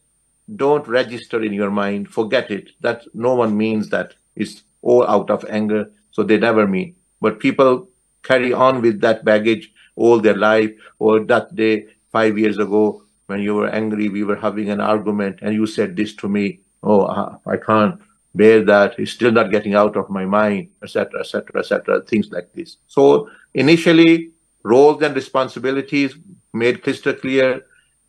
[0.56, 2.08] don't register in your mind.
[2.08, 2.70] Forget it.
[2.80, 4.14] That no one means that.
[4.34, 6.96] It's all out of anger, so they never mean.
[7.20, 7.89] But people
[8.22, 10.70] carry on with that baggage all their life.
[10.98, 15.38] Or that day, five years ago, when you were angry, we were having an argument,
[15.42, 16.60] and you said this to me.
[16.82, 18.00] Oh, I can't
[18.34, 22.52] bear that it's still not getting out of my mind, etc., etc., etc., things like
[22.54, 22.78] this.
[22.86, 24.30] So initially,
[24.62, 26.16] roles and responsibilities
[26.52, 27.66] made crystal clear,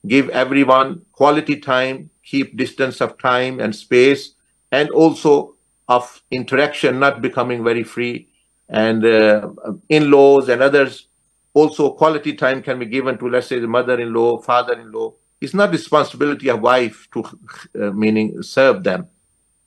[0.07, 4.35] give everyone quality time, keep distance of time and space,
[4.71, 5.55] and also
[5.87, 8.27] of interaction, not becoming very free,
[8.71, 9.49] and uh,
[9.89, 11.07] in-laws and others.
[11.53, 15.13] Also, quality time can be given to, let's say, the mother-in-law, father-in-law.
[15.39, 17.23] It's not responsibility of wife to,
[17.79, 19.07] uh, meaning serve them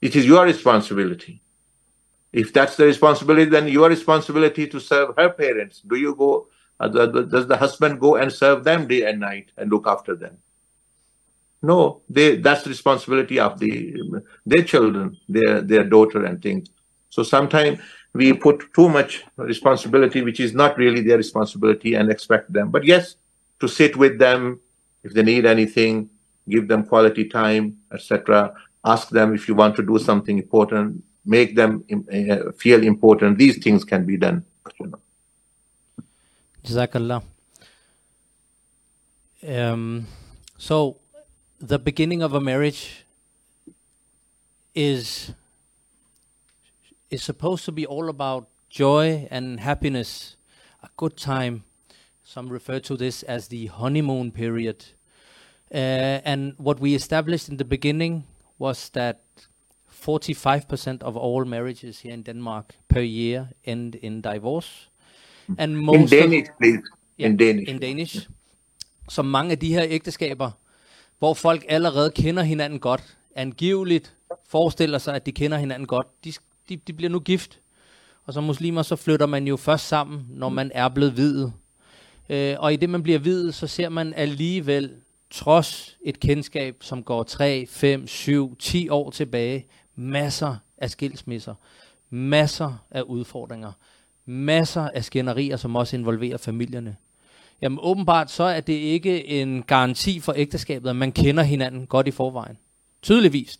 [0.05, 1.41] it is your responsibility.
[2.31, 5.81] If that's the responsibility, then your responsibility to serve her parents.
[5.81, 6.47] Do you go?
[6.79, 10.37] Uh, does the husband go and serve them day and night and look after them?
[11.61, 13.95] No, they that's the responsibility of the
[14.45, 16.67] their children, their their daughter and things.
[17.09, 17.79] So sometimes
[18.15, 22.71] we put too much responsibility, which is not really their responsibility, and expect them.
[22.71, 23.15] But yes,
[23.59, 24.59] to sit with them
[25.03, 26.09] if they need anything,
[26.49, 31.55] give them quality time, etc ask them if you want to do something important, make
[31.55, 33.37] them uh, feel important.
[33.37, 34.45] These things can be done.
[34.79, 34.99] You know.
[36.63, 37.23] Jazakallah.
[39.47, 40.07] Um,
[40.57, 40.97] so,
[41.59, 43.05] the beginning of a marriage
[44.73, 45.31] is
[47.15, 50.35] is supposed to be all about joy and happiness,
[50.83, 51.63] a good time.
[52.23, 54.85] Some refer to this as the honeymoon period.
[55.73, 58.23] Uh, and what we established in the beginning
[58.59, 59.21] was that
[59.89, 64.89] 45% of all marriages here in Denmark per year end in divorce.
[65.57, 66.81] And most in Danish, please.
[67.17, 67.69] Yeah, in Danish.
[67.69, 68.27] In Danish.
[69.09, 70.51] Så mange af de her ægteskaber,
[71.19, 74.15] hvor folk allerede kender hinanden godt, angiveligt
[74.47, 76.33] forestiller sig, at de kender hinanden godt, de,
[76.69, 77.59] de, de bliver nu gift.
[78.25, 81.53] Og som muslimer, så flytter man jo først sammen, når man er blevet videt.
[82.29, 84.91] Øh, og i det, man bliver videt, så ser man alligevel
[85.29, 91.55] trods et kendskab, som går 3, 5, 7, 10 år tilbage, masser af skilsmisser,
[92.09, 93.71] masser af udfordringer,
[94.25, 96.95] masser af skænderier, som også involverer familierne.
[97.61, 102.07] Jamen åbenbart så er det ikke en garanti for ægteskabet, at man kender hinanden godt
[102.07, 102.57] i forvejen.
[103.01, 103.59] Tydeligvis.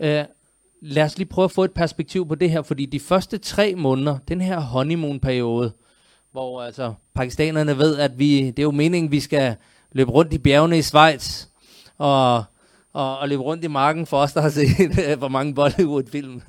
[0.00, 0.24] Øh,
[0.84, 3.74] lad os lige prøve at få et perspektiv på det her, fordi de første tre
[3.74, 5.72] måneder, den her honeymoon-periode,
[6.32, 9.56] hvor altså pakistanerne ved, at vi, det er jo meningen, vi skal
[9.92, 11.46] løbe rundt i bjergene i Schweiz,
[11.98, 12.44] og,
[12.92, 14.68] og, og løbe rundt i marken for os, der har set
[15.20, 16.42] for mange Bollywood-film.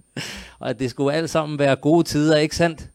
[0.60, 2.90] og at det skulle alt sammen være gode tider, ikke sandt?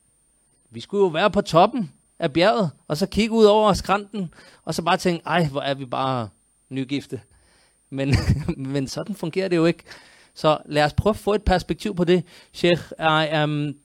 [0.70, 4.34] Vi skulle jo være på toppen af bjerget, og så kigge ud over skrænten,
[4.64, 6.28] og så bare tænke, ej, hvor er vi bare
[6.70, 7.20] nygifte.
[7.90, 8.14] Men,
[8.72, 9.84] men sådan fungerer det jo ikke.
[10.38, 12.24] Så lad os prøve at få et perspektiv på det.
[12.52, 13.76] Sheikh, I am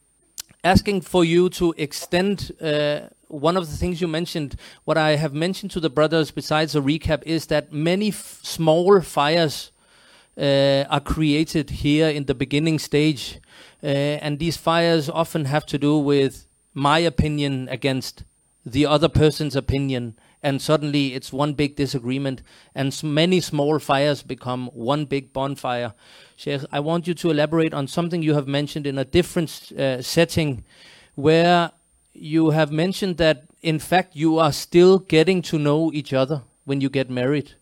[0.64, 3.08] asking for you to extend uh,
[3.44, 4.52] one of the things you mentioned.
[4.86, 8.12] What I have mentioned to the brothers, besides a recap, is that many
[8.44, 9.72] small fires
[10.38, 13.40] uh, are created here in the beginning stage.
[13.84, 18.26] Uh, and these fires often have to do with my opinion against
[18.74, 22.44] the other person's opinion and suddenly it's one big disagreement
[22.76, 25.94] and many small fires become one big bonfire.
[26.36, 30.02] Sheikh, I want you to elaborate on something you have mentioned in a different uh,
[30.02, 30.66] setting
[31.16, 31.72] where
[32.14, 36.82] you have mentioned that in fact you are still getting to know each other when
[36.82, 37.54] you get married.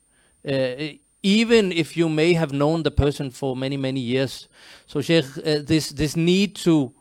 [0.47, 4.47] Uh, even if you may have known the person for many many years.
[4.87, 6.93] So Sheikh, uh, this this need to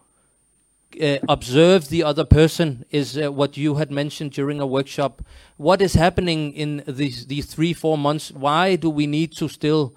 [1.01, 5.23] uh, observe the other person is uh, what you had mentioned during a workshop.
[5.57, 8.33] What is happening in these these three four months?
[8.33, 9.95] Why do we need to still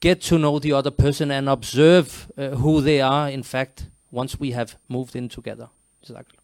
[0.00, 3.28] get to know the other person and observe uh, who they are?
[3.30, 5.68] In fact, once we have moved in together.
[6.02, 6.38] Exactly.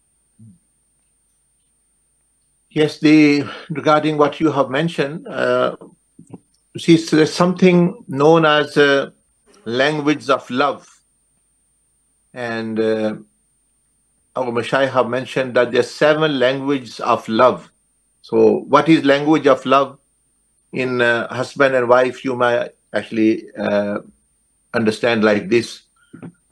[2.69, 5.75] Yes, the regarding what you have mentioned, uh,
[6.77, 9.11] see, there's something known as uh,
[9.65, 10.87] language of love,
[12.33, 12.79] and
[14.35, 17.71] our Mashaikh have mentioned that there are seven languages of love.
[18.21, 19.99] So, what is language of love
[20.71, 22.25] in uh, husband and wife?
[22.25, 23.99] You might actually uh,
[24.73, 25.83] understand like this.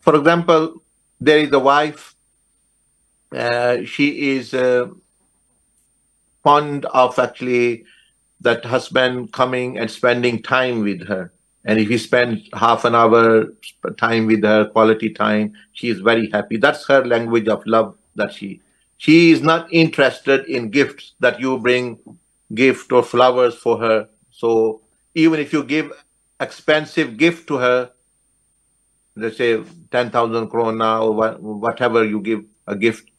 [0.01, 0.84] For example,
[1.19, 2.15] there is a wife.
[3.36, 4.88] Uh, she is uh,
[6.43, 7.86] fond of actually
[8.41, 11.32] that husband coming and spending time with her.
[11.64, 13.53] And if you spend half an hour
[13.97, 16.57] time with her, quality time, she is very happy.
[16.57, 18.62] That's her language of love that she
[18.97, 21.97] she is not interested in gifts that you bring
[22.53, 24.07] gift or flowers for her.
[24.30, 24.82] So
[25.16, 25.91] even if you give
[26.39, 27.91] expensive gift to her,
[29.16, 33.09] let's say 10,000 krona or whatever you give a gift,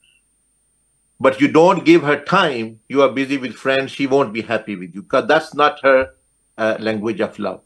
[1.19, 4.77] but you don't give her time, you are busy with friends, she won't be happy
[4.77, 6.11] with you because that's not her
[6.57, 7.61] uh, language of love.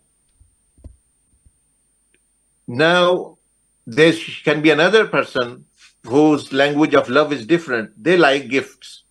[2.67, 3.37] Now,
[3.85, 4.13] there
[4.43, 5.65] can be another person
[6.03, 7.91] whose language of love is different.
[8.01, 9.03] They like gifts.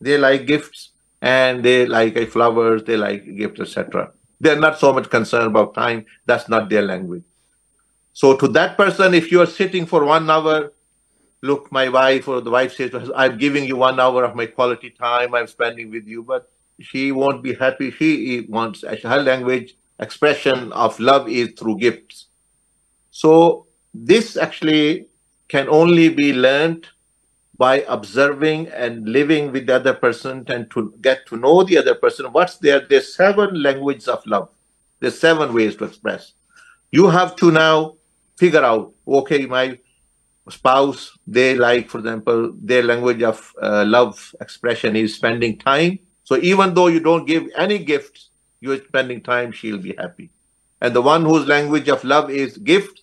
[0.00, 0.90] They like gifts
[1.20, 4.12] and they like flowers, they like gifts, etc.
[4.40, 6.06] They're not so much concerned about time.
[6.26, 7.24] That's not their language.
[8.12, 10.72] So to that person, if you are sitting for one hour,
[11.42, 14.90] look, my wife or the wife says, I'm giving you one hour of my quality
[14.90, 16.50] time I'm spending with you, but
[16.80, 17.90] she won't be happy.
[17.90, 22.26] She wants her language expression of love is through gifts.
[23.10, 25.08] So this actually
[25.48, 26.86] can only be learned
[27.56, 31.94] by observing and living with the other person and to get to know the other
[31.94, 32.26] person.
[32.26, 32.80] What's there?
[32.80, 34.50] There's seven languages of love.
[35.00, 36.34] There's seven ways to express.
[36.90, 37.96] You have to now
[38.36, 39.78] figure out, okay, my
[40.50, 45.98] spouse, they like, for example, their language of uh, love expression is spending time.
[46.24, 48.30] So even though you don't give any gifts,
[48.66, 50.30] you're spending time, she'll be happy.
[50.80, 53.02] And the one whose language of love is gift,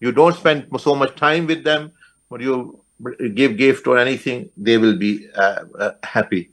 [0.00, 1.92] you don't spend so much time with them,
[2.30, 2.80] but you
[3.34, 6.50] give gift or anything, they will be uh, uh, happy.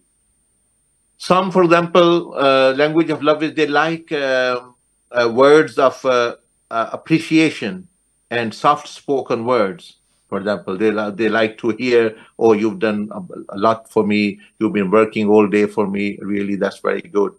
[1.17, 4.75] Some, for example, uh, language of love is they like um,
[5.11, 6.35] uh, words of uh,
[6.69, 7.87] uh, appreciation
[8.29, 9.97] and soft-spoken words.
[10.27, 13.09] For example, they they like to hear, "Oh, you've done
[13.49, 14.39] a lot for me.
[14.59, 16.17] You've been working all day for me.
[16.19, 17.33] Really, that's very good."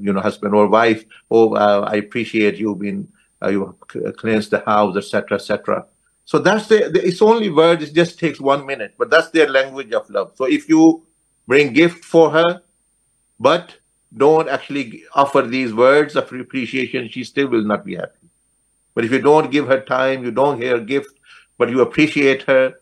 [0.00, 3.08] You know, husband or wife, oh, uh, I appreciate you being,
[3.42, 3.76] uh, you
[4.16, 5.86] cleansed the house, etc., etc.
[6.24, 7.82] So that's the, the, it's only word.
[7.82, 10.32] It just takes one minute, but that's their language of love.
[10.34, 11.02] So if you
[11.46, 12.62] bring gift for her,
[13.40, 13.76] but
[14.16, 18.28] don't actually offer these words of appreciation, she still will not be happy.
[18.94, 21.14] But if you don't give her time, you don't hear gift,
[21.56, 22.74] but you appreciate her,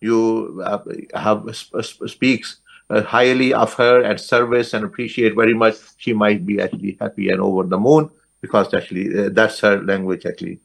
[0.00, 0.78] you uh,
[1.14, 2.61] have speaks
[2.92, 7.30] uh, highly of her and service and appreciate very much, she might be actually happy
[7.30, 10.60] and over the moon because actually uh, that's her language actually.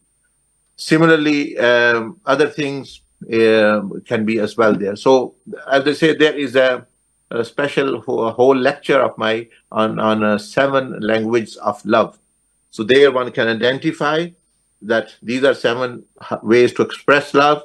[0.75, 3.01] Similarly, um, other things
[3.33, 4.95] uh, can be as well there.
[4.95, 5.35] So
[5.71, 6.85] as I say, there is a,
[7.31, 12.19] a special a whole lecture of my on on uh, seven languages of love.
[12.71, 14.29] So there one can identify
[14.81, 16.03] that these are seven
[16.43, 17.63] ways to express love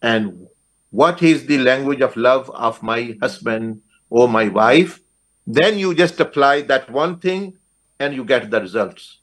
[0.00, 0.46] and
[0.90, 5.00] what is the language of love of my husband or my wife,
[5.46, 7.56] then you just apply that one thing
[7.98, 9.18] and you get the results.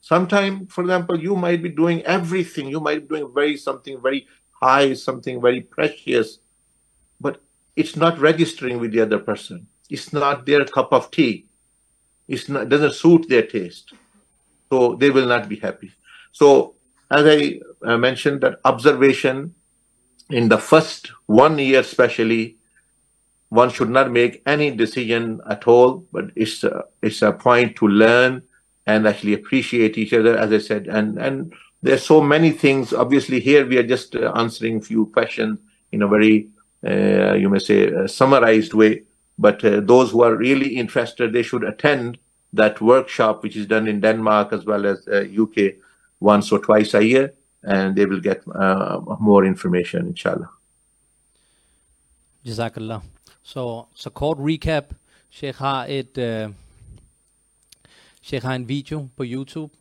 [0.00, 4.26] Sometimes, for example, you might be doing everything, you might be doing very something very
[4.62, 6.38] high, something very precious,
[7.20, 7.40] but
[7.76, 9.66] it's not registering with the other person.
[9.88, 11.46] It's not their cup of tea.
[12.28, 13.92] it's not, doesn't suit their taste.
[14.70, 15.90] So they will not be happy.
[16.30, 16.76] So
[17.10, 19.54] as I uh, mentioned, that observation
[20.30, 22.56] in the first one year, especially,
[23.48, 26.06] one should not make any decision at all.
[26.12, 28.42] But it's a, it's a point to learn
[28.86, 30.86] and actually appreciate each other, as I said.
[30.86, 31.52] And and
[31.82, 32.92] there's so many things.
[32.92, 35.58] Obviously, here we are just uh, answering few questions
[35.92, 36.48] in a very
[36.86, 39.02] uh, you may say uh, summarized way.
[39.38, 42.18] But uh, those who are really interested, they should attend
[42.52, 45.74] that workshop, which is done in Denmark as well as UK
[46.18, 47.32] once or twice a year,
[47.62, 50.48] and they will get uh, more information, inshallah.
[52.44, 53.00] Jazakallah.
[53.42, 54.84] Så, så kort recap.
[55.30, 56.54] Sheikh har et, uh,
[58.22, 59.74] Sheikh har en video på YouTube,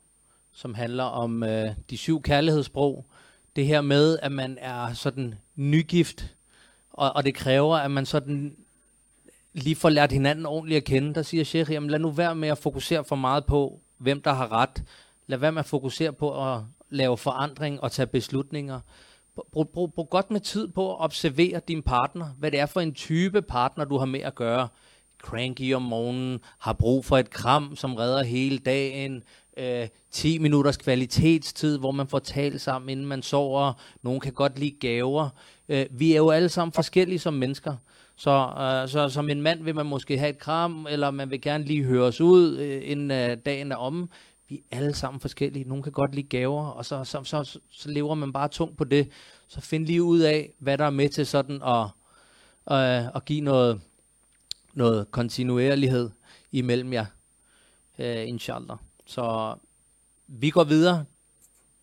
[0.52, 1.50] som handler om uh,
[1.90, 3.06] de syv kærlighedssprog.
[3.56, 6.36] Det her med, at man er sådan nygift,
[6.90, 8.56] og, og det kræver, at man sådan
[9.54, 11.14] lige får lært hinanden ordentligt at kende.
[11.14, 14.34] Der siger Sheikh, jamen lad nu være med at fokusere for meget på, hvem der
[14.34, 14.84] har ret.
[15.28, 18.80] Lad være med at fokusere på at lave forandring og tage beslutninger.
[19.54, 22.82] Brug, brug, brug godt med tid på at observere din partner, hvad det er for
[22.82, 24.68] en type partner, du har med at gøre.
[25.22, 29.24] Cranky om morgenen, har brug for et kram, som redder hele dagen,
[29.58, 33.74] øh, 10 minutters kvalitetstid, hvor man får talt sammen, inden man sover.
[34.04, 35.30] Nogen kan godt lide gaver.
[35.70, 37.76] Øh, vi er jo alle sammen forskellige som mennesker.
[38.16, 41.42] Så, øh, så som en mand vil man måske have et kram, eller man vil
[41.42, 44.08] gerne lige høres ud, øh, inden øh, dagen er omme.
[44.50, 45.66] Vi er alle sammen forskellige.
[45.66, 48.84] Nogle kan godt lide gaver, og så, så, så, så lever man bare tungt på
[48.84, 49.10] det.
[49.48, 51.86] Så find lige ud af, hvad der er med til sådan at,
[52.72, 53.82] øh, at give noget,
[54.74, 56.10] noget kontinuerlighed
[56.52, 57.06] imellem jer,
[58.00, 58.78] øh, inshallah.
[59.06, 59.56] Så
[60.28, 61.06] vi går videre.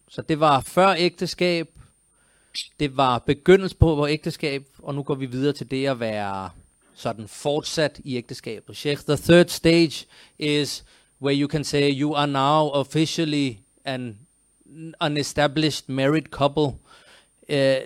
[0.09, 1.69] Så det var før ægteskab,
[2.81, 6.51] det var begyndelsen på vores ægteskab, og nu går vi videre til det at være
[6.95, 8.77] sådan fortsat i ægteskabet.
[8.77, 10.07] Sheikh, the third stage
[10.39, 10.85] is
[11.19, 14.19] where you can say you are now officially an,
[15.01, 16.81] an established married couple.
[17.49, 17.79] Uh,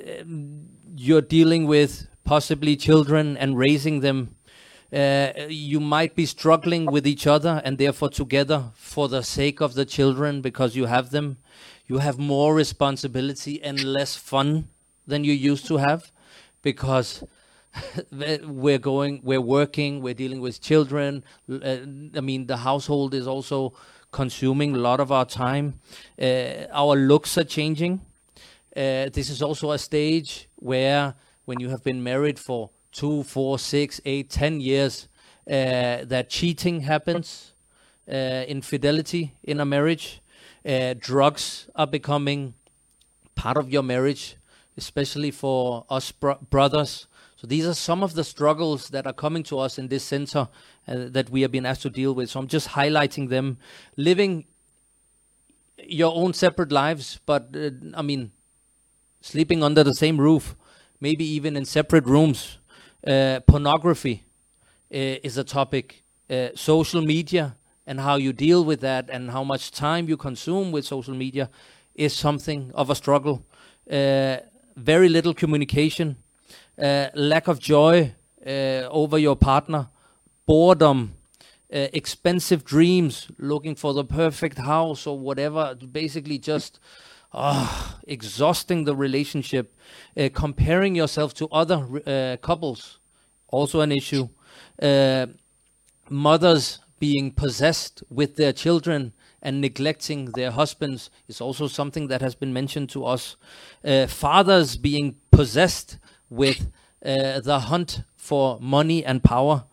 [0.97, 4.37] you're dealing with possibly children and raising them.
[4.93, 9.75] Uh, you might be struggling with each other and therefore together for the sake of
[9.75, 11.37] the children because you have them
[11.91, 14.69] you have more responsibility and less fun
[15.09, 16.13] than you used to have
[16.63, 17.25] because
[18.43, 21.25] we're going we're working we're dealing with children.
[21.51, 21.77] Uh,
[22.17, 23.73] i mean the household is also
[24.13, 25.81] consuming a lot of our time.
[26.21, 28.01] Uh, our looks are changing.
[28.77, 31.15] Uh, this is also a stage where
[31.45, 35.09] when you have been married for two four six eight ten years
[35.47, 37.55] uh, that cheating happens
[38.11, 40.21] uh, infidelity in a marriage.
[40.65, 42.55] Uh, drugs are becoming
[43.35, 44.37] part of your marriage,
[44.77, 47.07] especially for us bro- brothers.
[47.41, 50.41] So these are some of the struggles that are coming to us in this center
[50.87, 52.29] uh, that we have been asked to deal with.
[52.29, 53.57] So I'm just highlighting them.
[53.97, 54.45] Living
[55.79, 58.33] your own separate lives, but uh, I mean,
[59.23, 60.55] sleeping under the same roof,
[61.01, 62.59] maybe even in separate rooms.
[63.07, 64.25] Uh, pornography
[64.93, 66.03] uh, is a topic.
[66.29, 70.73] Uh, social media and how you deal with that and how much time you consume
[70.73, 71.49] with social media
[71.95, 73.47] is something of a struggle.
[73.91, 74.37] Uh,
[74.77, 76.17] very little communication,
[76.81, 78.15] uh, lack of joy
[78.47, 79.89] uh, over your partner,
[80.47, 81.15] boredom,
[81.73, 86.81] uh, expensive dreams, looking for the perfect house or whatever, basically just
[87.33, 89.77] uh, exhausting the relationship,
[90.17, 92.99] uh, comparing yourself to other couples,
[93.49, 94.29] also an issue.
[96.09, 99.13] mothers being possessed with their children
[99.43, 103.37] and neglecting their husbands is also something that has been mentioned to us.
[103.85, 105.99] Uh, fathers being possessed
[106.31, 106.71] with
[107.05, 109.65] uh, the hunt for money and power.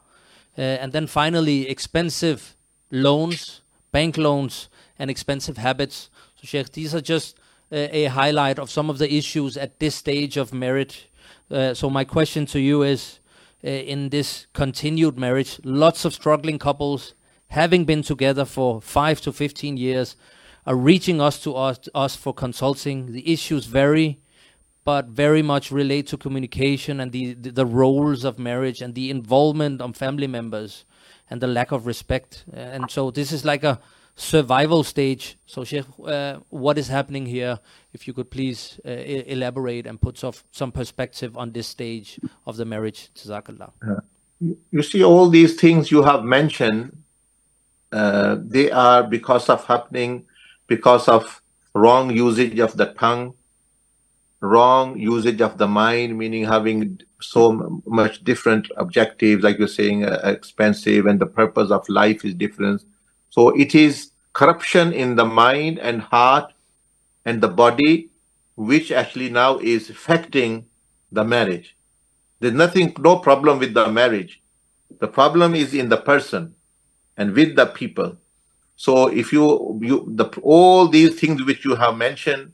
[0.58, 2.58] Uh, and then finally, expensive
[2.92, 6.10] loans, bank loans, and expensive habits.
[6.36, 7.38] So, Sheikh, these are just
[7.72, 11.10] uh, a highlight of some of the issues at this stage of marriage.
[11.50, 13.20] Uh, so, my question to you is
[13.64, 17.14] uh, in this continued marriage, lots of struggling couples
[17.50, 20.16] having been together for five to 15 years,
[20.66, 23.14] are reaching us to us, us for consulting.
[23.14, 24.20] The issues vary,
[24.88, 29.10] but very much relate to communication and the, the, the roles of marriage and the
[29.10, 30.86] involvement of family members
[31.30, 32.46] and the lack of respect.
[32.54, 33.82] And so this is like a
[34.16, 35.38] survival stage.
[35.46, 37.60] So, Sheikh, uh, what is happening here?
[37.92, 42.56] If you could please uh, elaborate and put some, some perspective on this stage of
[42.56, 43.10] the marriage.
[43.14, 43.72] Jazakallah.
[44.72, 46.96] You see, all these things you have mentioned,
[47.92, 50.28] uh, they are because of happening
[50.66, 51.42] because of
[51.74, 53.34] wrong usage of the tongue
[54.42, 60.20] wrong usage of the mind meaning having so much different objectives like you're saying uh,
[60.26, 62.82] expensive and the purpose of life is different
[63.30, 66.54] So it is corruption in the mind and heart
[67.26, 68.10] and the body,
[68.56, 70.66] which actually now is affecting
[71.12, 71.76] the marriage.
[72.40, 74.42] There's nothing, no problem with the marriage.
[75.00, 76.56] The problem is in the person
[77.18, 78.18] and with the people.
[78.76, 82.54] So if you, you the, all these things which you have mentioned,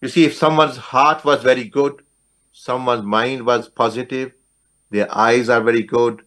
[0.00, 2.02] you see, if someone's heart was very good,
[2.52, 4.32] someone's mind was positive,
[4.90, 6.22] their eyes are very good,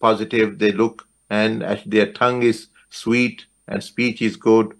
[0.00, 4.74] positive, they look, and their tongue is sweet and speech is good,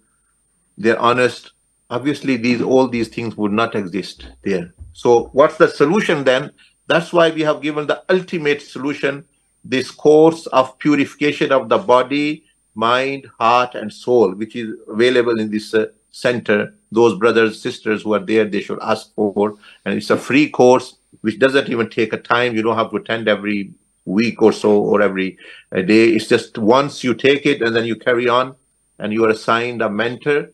[0.77, 1.53] they're honest.
[1.91, 4.75] Obviously, these all these things would not exist there.
[4.93, 6.53] So, what's the solution then?
[6.87, 9.25] That's why we have given the ultimate solution
[9.65, 12.45] this course of purification of the body,
[12.75, 16.75] mind, heart, and soul, which is available in this uh, center.
[16.91, 19.55] Those brothers, sisters who are there, they should ask for.
[19.85, 22.55] And it's a free course which doesn't even take a time.
[22.55, 23.73] You don't have to attend every
[24.05, 25.39] week or so or every
[25.75, 25.83] uh.
[25.87, 28.57] It's just once you take it and then you carry on
[28.99, 30.51] and you are assigned a mentor.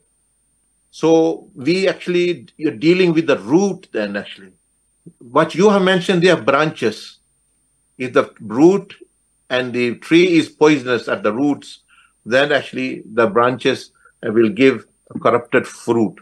[0.90, 4.52] So we actually, you're dealing with the root then actually.
[5.18, 7.18] What you have mentioned, they are branches.
[7.98, 8.94] If the root
[9.50, 11.80] and the tree is poisonous at the roots,
[12.24, 13.90] then actually the branches
[14.22, 14.86] will give
[15.20, 16.18] corrupted fruit.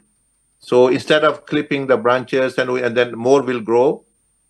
[0.62, 4.04] So instead of clipping the branches and, we, and then more will grow,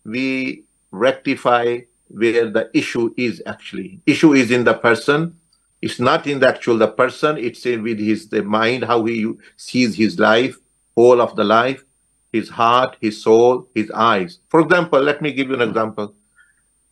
[0.05, 3.99] we rectify where the issue is actually.
[4.05, 5.35] Issue is in the person.
[5.81, 7.37] It's not in the actual the person.
[7.37, 10.55] It's in with his the mind, how he sees his life,
[10.95, 11.83] whole of the life,
[12.31, 14.39] his heart, his soul, his eyes.
[14.49, 16.13] For example, let me give you an example.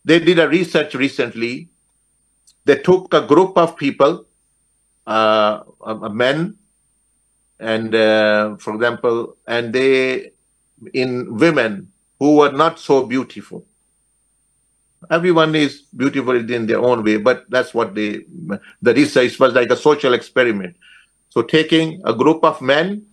[0.03, 1.69] They did a research recently.
[2.65, 4.25] They took a group of people,
[5.05, 5.61] uh,
[6.11, 6.57] men,
[7.61, 10.31] and uh, for example, and they
[10.93, 13.65] in women who were not so beautiful.
[15.09, 18.25] Everyone is beautiful in their own way, but that's what they,
[18.81, 20.75] the research was like a social experiment.
[21.29, 23.05] So taking a group of men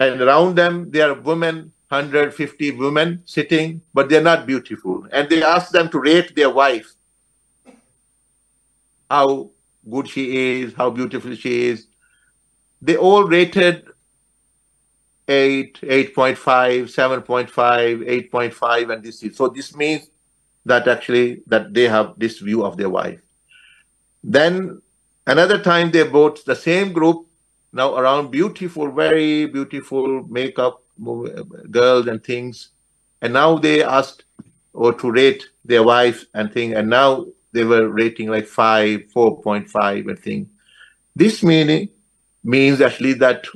[0.00, 5.42] and around them there are women 150 women sitting but they're not beautiful and they
[5.42, 6.94] ask them to rate their wife
[9.08, 9.50] how
[9.88, 11.86] good she is how beautiful she is
[12.84, 13.86] they all rated
[15.26, 16.36] 8, 8.5,
[16.84, 20.10] 7.5, 8.5, and this is so this means
[20.66, 23.20] that actually that they have this view of their wife.
[24.22, 24.82] Then
[25.26, 27.26] another time they brought the same group
[27.72, 30.82] now around beautiful, very beautiful makeup
[31.70, 32.68] girls and things,
[33.22, 34.24] and now they asked
[34.74, 39.40] or to rate their wife and thing, and now they were rating like five, four
[39.40, 40.50] point five, and thing.
[41.16, 41.88] This meaning
[42.44, 43.46] means actually that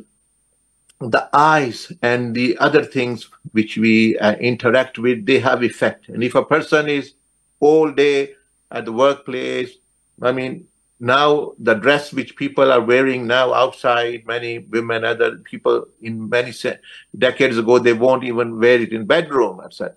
[1.01, 6.09] the eyes and the other things which we uh, interact with they have effect.
[6.09, 7.15] And if a person is
[7.61, 8.35] all day
[8.71, 9.77] at the workplace
[10.23, 10.67] i mean
[11.01, 16.53] now the dress which people are wearing now outside many women other people in many
[16.53, 16.79] se-
[17.17, 19.95] decades ago they won't even wear it in bedroom etc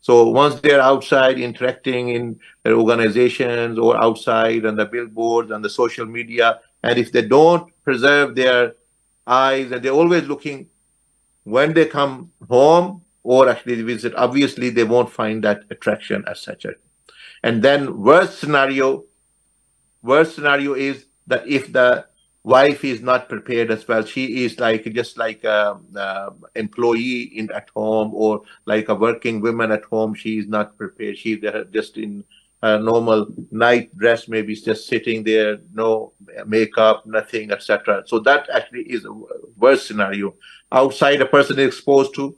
[0.00, 6.06] so once they're outside interacting in organizations or outside on the billboards and the social
[6.06, 8.74] media and if they don't preserve their
[9.26, 10.68] eyes and they're always looking
[11.44, 16.66] when they come home or actually visit obviously they won't find that attraction as such.
[17.42, 19.04] And then worst scenario
[20.02, 22.04] worst scenario is that if the
[22.42, 27.50] wife is not prepared as well she is like just like a, a employee in
[27.52, 31.16] at home or like a working woman at home she is not prepared.
[31.16, 31.40] She's
[31.72, 32.24] just in
[32.64, 36.12] a normal night dress, maybe just sitting there, no
[36.46, 38.02] makeup, nothing, etc.
[38.06, 39.12] So that actually is a
[39.58, 40.34] worst scenario.
[40.72, 42.34] Outside, a person is exposed to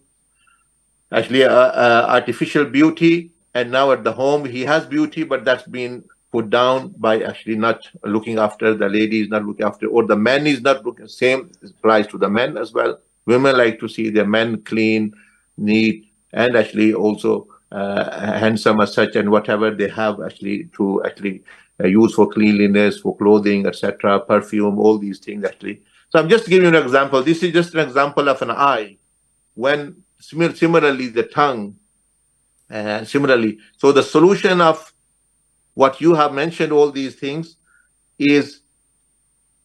[1.13, 5.69] actually uh, uh, artificial beauty, and now at the home he has beauty, but that's
[5.69, 6.03] been
[6.33, 10.17] put down by actually not looking after the lady is not looking after, or the
[10.17, 11.07] man is not looking.
[11.07, 12.99] Same applies to the men as well.
[13.27, 15.15] Women like to see their men clean,
[15.57, 21.43] neat, and actually also uh, handsome as such and whatever they have actually to actually
[21.83, 25.83] uh, use for cleanliness, for clothing, etc., perfume, all these things actually.
[26.11, 27.23] So I'm just giving you an example.
[27.23, 28.99] This is just an example of an eye.
[29.55, 31.77] When similarly the tongue,
[32.71, 34.93] uh, similarly, so the solution of
[35.75, 37.57] what you have mentioned, all these things,
[38.19, 38.61] is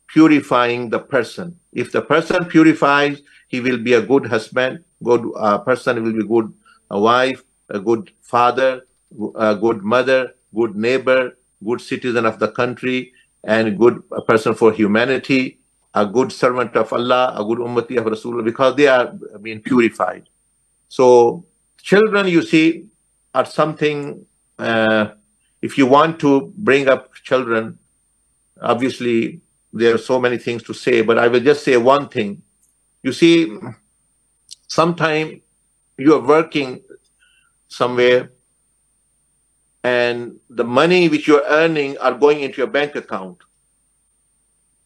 [0.08, 1.58] purifying the person.
[1.72, 6.28] If the person purifies, he will be a good husband, good uh, person will be
[6.28, 6.54] good
[6.90, 8.86] a wife, a good father,
[9.36, 13.14] a good mother, good neighbor, good citizen of the country,
[13.44, 15.60] and good person for humanity,
[15.94, 20.30] a good servant of Allah, a good ummati of Rasulullah, because they are being purified.
[20.90, 21.46] So,
[21.82, 22.86] children, you see,
[23.34, 24.26] are something,
[24.60, 25.12] uh,
[25.62, 27.80] if you want to bring up children,
[28.62, 29.42] obviously,
[29.74, 32.42] there are so many things to say, but I will just say one thing.
[33.04, 33.58] You see,
[34.68, 35.40] sometimes
[35.98, 36.82] you are working
[37.72, 38.32] somewhere
[39.84, 43.38] and the money which you're earning are going into your bank account.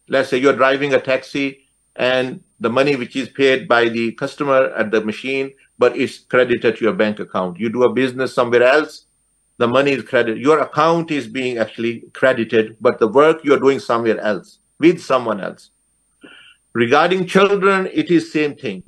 [0.08, 4.72] Let's say you're driving a taxi and the money which is paid by the customer
[4.76, 7.58] at the machine, but it's credited to your bank account.
[7.58, 9.06] You do a business somewhere else,
[9.58, 10.42] the money is credited.
[10.42, 15.40] Your account is being actually credited, but the work you're doing somewhere else with someone
[15.40, 15.70] else.
[16.74, 18.82] Regarding children, it is same thing.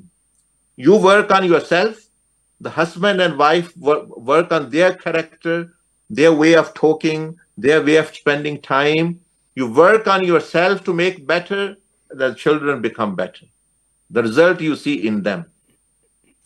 [0.76, 2.07] You work on yourself.
[2.60, 5.74] The husband and wife work, work on their character,
[6.10, 9.20] their way of talking, their way of spending time.
[9.54, 11.76] You work on yourself to make better,
[12.10, 13.46] the children become better.
[14.10, 15.46] The result you see in them.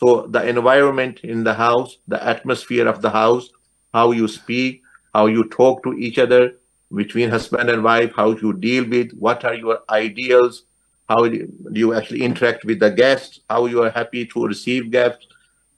[0.01, 3.51] So the environment in the house, the atmosphere of the house,
[3.95, 4.83] how you speak,
[5.15, 6.55] how you talk to each other
[6.95, 10.65] between husband and wife, how you deal with, what are your ideals,
[11.09, 15.27] how do you actually interact with the guests, how you are happy to receive guests,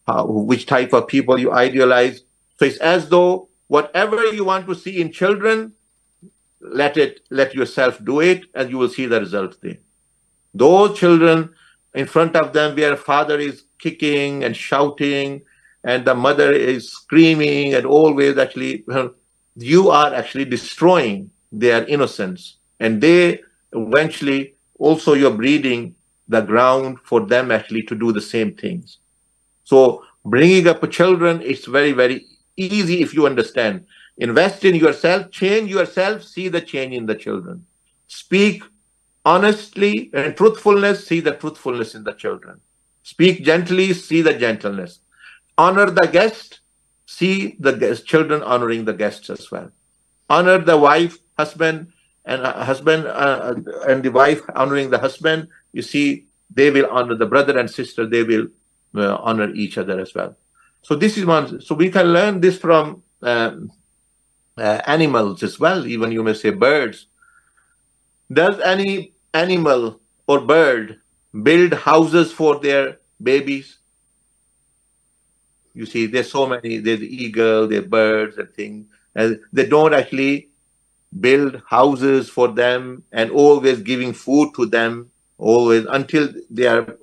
[0.06, 2.22] how, which type of people you idealize.
[2.58, 5.72] So it's as though whatever you want to see in children,
[6.60, 9.78] let it let yourself do it, and you will see the result there.
[10.54, 11.50] Those children
[11.94, 15.42] in front of them, where father is kicking and shouting,
[15.84, 18.84] and the mother is screaming, and always actually,
[19.56, 23.40] you are actually destroying their innocence, and they
[23.72, 25.94] eventually also you're breeding
[26.28, 28.98] the ground for them actually to do the same things.
[29.64, 33.86] So bringing up children, it's very very easy if you understand.
[34.18, 37.66] Invest in yourself, change yourself, see the change in the children.
[38.06, 38.62] Speak
[39.24, 42.60] honestly and truthfulness, see the truthfulness in the children.
[43.02, 45.00] Speak gently, see the gentleness.
[45.58, 46.60] Honor the guest,
[47.06, 49.70] see the guest, children honoring the guests as well.
[50.30, 51.92] Honor the wife, husband,
[52.24, 53.54] and uh, husband uh,
[53.86, 55.48] and the wife honoring the husband.
[55.72, 58.06] You see, they will honor the brother and sister.
[58.06, 58.48] They will
[58.94, 60.36] uh, honor each other as well.
[60.82, 61.60] So this is one.
[61.60, 63.70] So we can learn this from um,
[64.56, 65.86] uh, animals as well.
[65.86, 67.06] Even you may say birds.
[68.32, 71.00] Does any animal or bird
[71.42, 73.78] build houses for their babies?
[75.74, 76.78] You see, there's so many.
[76.78, 78.86] There's eagle, there's birds and things.
[79.14, 80.50] And they don't actually
[81.20, 86.96] build houses for them and always giving food to them always until they are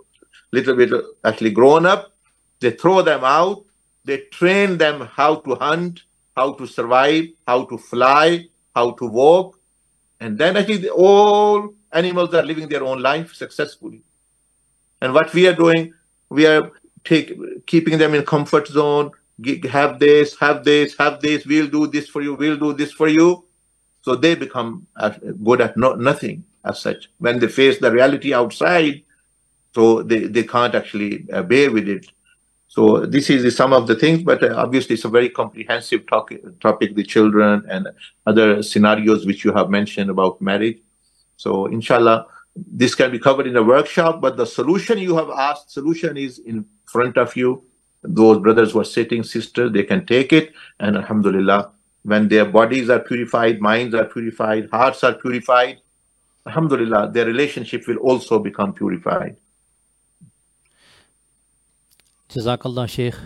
[0.52, 0.92] little bit
[1.24, 2.14] actually grown up.
[2.60, 3.66] They throw them out
[4.04, 6.04] they train them how to hunt,
[6.36, 9.60] how to survive, how to fly, how to walk.
[10.20, 14.04] And then actually all animals are living their own life successfully.
[15.02, 15.94] And what we are doing,
[16.30, 16.72] we are
[17.04, 17.34] take,
[17.66, 19.12] keeping them in comfort zone,
[19.70, 23.08] have this, have this, have this, we'll do this for you, we'll do this for
[23.08, 23.46] you.
[24.02, 25.10] So they become uh,
[25.44, 27.10] good at no, nothing as such.
[27.20, 29.04] When they face the reality outside,
[29.74, 32.06] so they, they can't actually uh, bear with it.
[32.68, 36.60] So this is some of the things, but uh, obviously it's a very comprehensive topic,
[36.62, 37.90] topic, the children and
[38.26, 40.80] other scenarios which you have mentioned about marriage.
[41.36, 45.72] So inshallah, this can be covered in a workshop, but the solution you have asked,
[45.72, 47.64] solution is in front of you.
[48.04, 50.54] Those brothers who are sitting, sisters, they can take it.
[50.80, 51.72] And alhamdulillah,
[52.04, 55.80] when their bodies are purified, minds are purified, hearts are purified,
[56.48, 59.38] alhamdulillah, their relationship will also become purified.
[62.36, 63.18] Jazakallah Sheikh.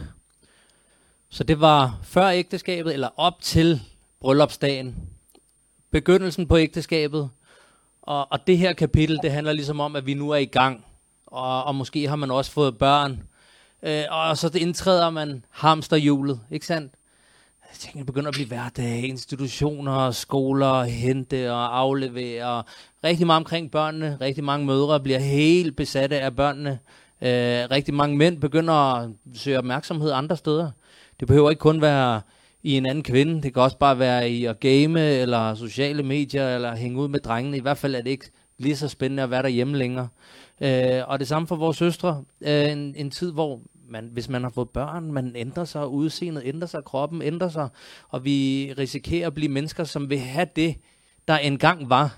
[1.30, 3.82] Så det var før ægteskabet, eller op til
[4.20, 4.96] bryllupsdagen.
[5.92, 7.30] Begyndelsen på ægteskabet.
[8.02, 10.86] Og, og det her kapitel, det handler ligesom om, at vi nu er i gang.
[11.26, 13.24] Og, og måske har man også fået børn.
[13.84, 16.94] Øh, og så det indtræder man hamsterhjulet, ikke sandt?
[17.80, 19.04] tingene tænker, begynder at blive hverdag.
[19.04, 22.64] Institutioner, skoler, hente og aflevere.
[23.04, 24.18] Rigtig meget omkring børnene.
[24.22, 26.80] Rigtig mange mødre bliver helt besatte af børnene.
[27.22, 30.72] Øh, rigtig mange mænd begynder at søge opmærksomhed andre steder.
[31.20, 32.22] Det behøver ikke kun være
[32.64, 33.42] i en anden kvinde.
[33.42, 37.20] Det kan også bare være i at game, eller sociale medier, eller hænge ud med
[37.20, 37.58] drengene.
[37.58, 40.08] I hvert fald er det ikke lige så spændende at være derhjemme længere.
[40.62, 42.24] Øh, og det samme for vores søstre.
[42.42, 46.44] Øh, en, en tid, hvor man, hvis man har fået børn, man ændrer sig, udseendet
[46.46, 47.70] ændrer sig, kroppen ændrer sig,
[48.10, 50.76] og vi risikerer at blive mennesker, som vil have det,
[51.28, 52.18] der engang var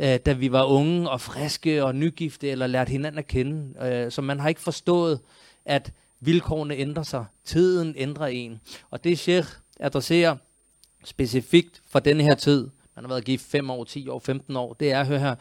[0.00, 3.86] øh, da vi var unge og friske og nygifte, eller lærte hinanden at kende.
[3.86, 5.20] Øh, så man har ikke forstået,
[5.64, 7.24] at vilkårene ændrer sig.
[7.44, 8.60] Tiden ændrer en.
[8.90, 9.48] Og det Sheikh
[9.80, 10.36] adresserer
[11.04, 14.72] specifikt for denne her tid, man har været gift 5 år, 10 år, 15 år,
[14.72, 15.34] det er, hør her,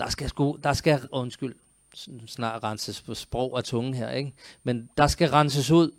[0.00, 1.54] der skal, sku, der skal undskyld,
[2.26, 4.32] snart renses på sprog og tunge her, ikke?
[4.62, 5.90] men der skal renses ud.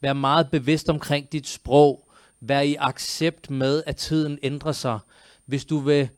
[0.00, 2.08] Vær meget bevidst omkring dit sprog.
[2.40, 4.98] Vær i accept med, at tiden ændrer sig.
[5.46, 6.08] Hvis du vil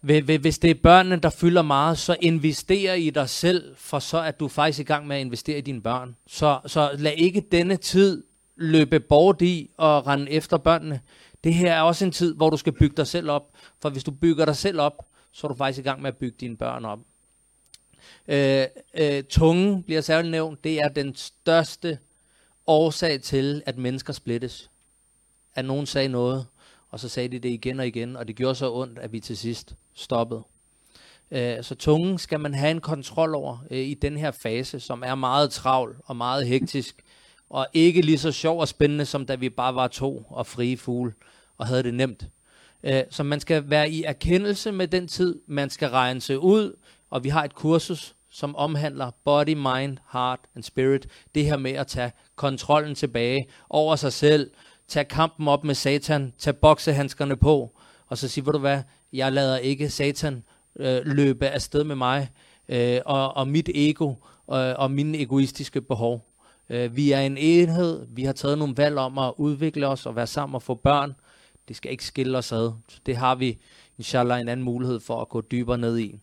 [0.00, 4.30] hvis det er børnene, der fylder meget, så invester i dig selv, for så er
[4.30, 6.16] du faktisk i gang med at investere i dine børn.
[6.26, 8.24] Så, så lad ikke denne tid
[8.56, 11.00] løbe bort i og rende efter børnene.
[11.44, 13.50] Det her er også en tid, hvor du skal bygge dig selv op.
[13.82, 16.16] For hvis du bygger dig selv op, så er du faktisk i gang med at
[16.16, 16.98] bygge dine børn op.
[18.28, 20.64] Øh, øh, tungen bliver særligt nævnt.
[20.64, 21.98] Det er den største
[22.66, 24.70] årsag til, at mennesker splittes.
[25.54, 26.46] At nogen sagde noget,
[26.90, 29.20] og så sagde de det igen og igen, og det gjorde så ondt, at vi
[29.20, 30.42] til sidst stoppet.
[31.30, 35.02] Øh, så tungen skal man have en kontrol over øh, i den her fase, som
[35.06, 37.02] er meget travl og meget hektisk,
[37.50, 40.76] og ikke lige så sjov og spændende, som da vi bare var to og frie
[40.76, 41.12] fugle
[41.58, 42.24] og havde det nemt.
[42.82, 46.76] Øh, så man skal være i erkendelse med den tid, man skal regne sig ud,
[47.10, 51.06] og vi har et kursus, som omhandler body, mind, heart and spirit.
[51.34, 54.50] Det her med at tage kontrollen tilbage over sig selv,
[54.88, 58.82] tage kampen op med satan, tage boksehandskerne på, og så sige, ved du hvad,
[59.12, 60.42] jeg lader ikke satan
[60.78, 62.30] øh, løbe afsted med mig,
[62.68, 64.08] øh, og, og mit ego,
[64.52, 66.26] øh, og mine egoistiske behov.
[66.70, 70.16] Øh, vi er en enhed, vi har taget nogle valg om at udvikle os og
[70.16, 71.14] være sammen og få børn.
[71.68, 72.72] Det skal ikke skille os ad.
[73.06, 73.58] Det har vi,
[73.98, 76.18] inshallah, en anden mulighed for at gå dybere ned i.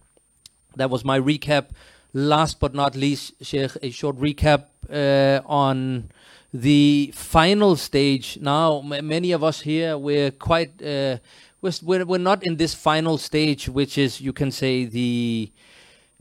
[0.77, 1.65] That was my recap.
[2.13, 6.11] Last but not least, Sheikh, a short recap uh, on
[6.53, 8.37] the final stage.
[8.41, 11.17] Now, many of us here, we're quite, uh,
[11.61, 15.51] we're, we're not in this final stage, which is, you can say, the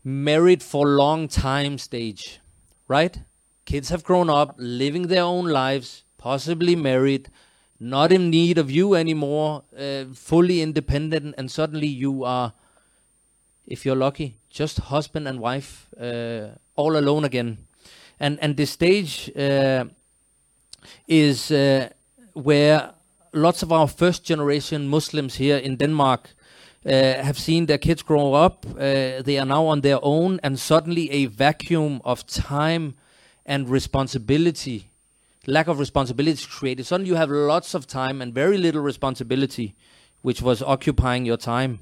[0.03, 2.39] married for long time stage,
[2.87, 3.19] right?
[3.65, 7.29] Kids have grown up, living their own lives, possibly married,
[7.79, 12.53] not in need of you anymore, uh, fully independent, and suddenly you are,
[13.67, 17.57] if you're lucky, just husband and wife, uh, all alone again.
[18.19, 19.85] And and this stage uh,
[21.07, 21.89] is uh,
[22.33, 22.93] where
[23.33, 26.29] lots of our first generation Muslims here in Denmark
[26.85, 28.65] uh, have seen their kids grow up.
[28.65, 32.95] Uh, they are now on their own, and suddenly a vacuum of time
[33.45, 34.91] and responsibility,
[35.45, 36.85] lack of responsibility is created.
[36.85, 39.75] Suddenly you have lots of time and very little responsibility,
[40.21, 41.79] which was occupying your time.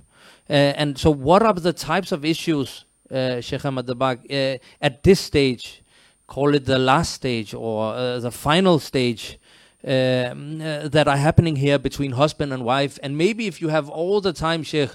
[0.50, 5.20] Uh, and so, what are the types of issues, uh, Sheikh Ahmed uh, at this
[5.20, 5.82] stage?
[6.28, 9.38] Call it the last stage or uh, the final stage
[9.86, 12.98] um, uh, that are happening here between husband and wife.
[13.04, 14.92] And maybe if you have all the time, Sheikh,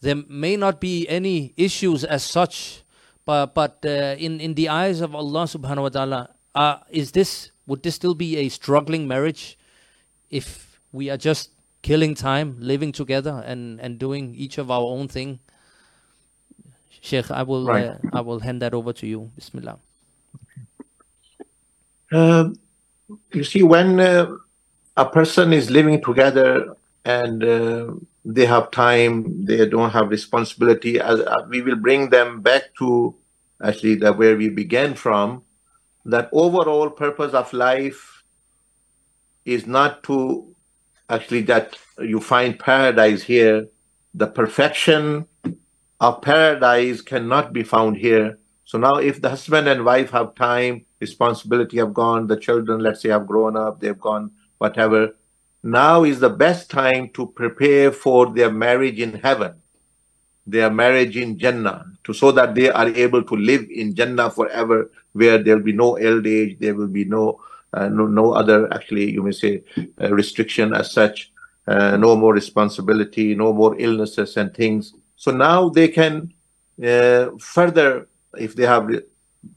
[0.00, 2.82] there may not be any issues as such
[3.24, 6.20] but but uh, in in the eyes of Allah Subhanahu wa Taala,
[6.54, 9.58] uh, is this would this still be a struggling marriage
[10.30, 11.50] if we are just
[11.82, 15.38] killing time, living together, and and doing each of our own thing?
[17.00, 17.94] Sheikh, I will right.
[17.94, 19.30] uh, I will hand that over to you.
[19.36, 19.78] Bismillah.
[22.10, 22.50] Uh,
[23.32, 24.30] you see, when uh,
[24.96, 27.92] a person is living together and uh,
[28.24, 31.00] they have time, they don't have responsibility.
[31.00, 33.14] As, uh, we will bring them back to
[33.62, 35.42] actually the, where we began from.
[36.04, 38.24] That overall purpose of life
[39.44, 40.54] is not to
[41.08, 43.68] actually that you find paradise here.
[44.14, 45.26] The perfection
[46.00, 48.38] of paradise cannot be found here.
[48.64, 53.00] So now, if the husband and wife have time, responsibility have gone, the children, let's
[53.02, 55.00] say, have grown up, they've gone, whatever
[55.62, 59.54] now is the best time to prepare for their marriage in heaven,
[60.44, 64.90] their marriage in Jannah, to so that they are able to live in Jannah forever,
[65.12, 67.40] where there will be no old age, there will be no
[67.74, 69.62] uh, no, no other actually you may say
[70.00, 71.32] uh, restriction as such,
[71.68, 74.92] uh, no more responsibility, no more illnesses and things.
[75.16, 76.34] So now they can
[76.84, 78.90] uh, further, if they have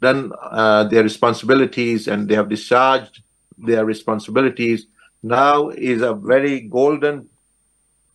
[0.01, 3.23] done uh, their responsibilities and they have discharged
[3.57, 4.87] their responsibilities,
[5.23, 7.27] now is a very golden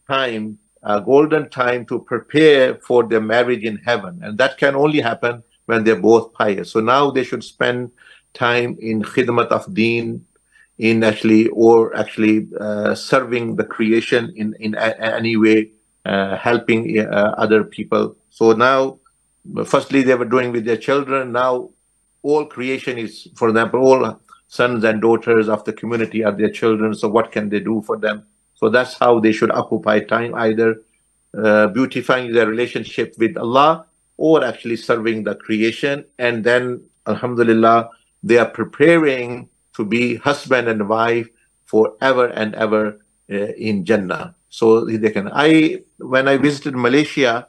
[0.06, 4.20] time, a golden time to prepare for their marriage in heaven.
[4.22, 6.70] And that can only happen when they're both pious.
[6.70, 7.90] So now they should spend
[8.34, 10.24] time in khidmat of deen,
[10.78, 15.72] in actually, or actually uh, serving the creation in, in a, any way,
[16.06, 18.16] uh, helping uh, other people.
[18.30, 18.99] So now,
[19.64, 21.32] firstly, they were doing with their children.
[21.32, 21.70] Now,
[22.22, 26.94] all creation is, for example, all sons and daughters of the community are their children.
[26.94, 28.26] So what can they do for them?
[28.54, 30.82] So that's how they should occupy time, either
[31.36, 33.86] uh, beautifying their relationship with Allah
[34.16, 36.04] or actually serving the creation.
[36.18, 37.88] And then, Alhamdulillah,
[38.22, 41.28] they are preparing to be husband and wife
[41.64, 44.34] forever and ever uh, in Jannah.
[44.50, 45.30] So they can.
[45.32, 47.46] I when I visited Malaysia,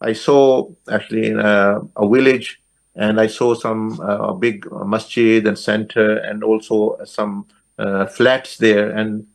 [0.00, 2.60] I saw actually in a, a village
[2.96, 7.46] and I saw some uh, big masjid and center and also some
[7.78, 8.90] uh, flats there.
[8.90, 9.26] And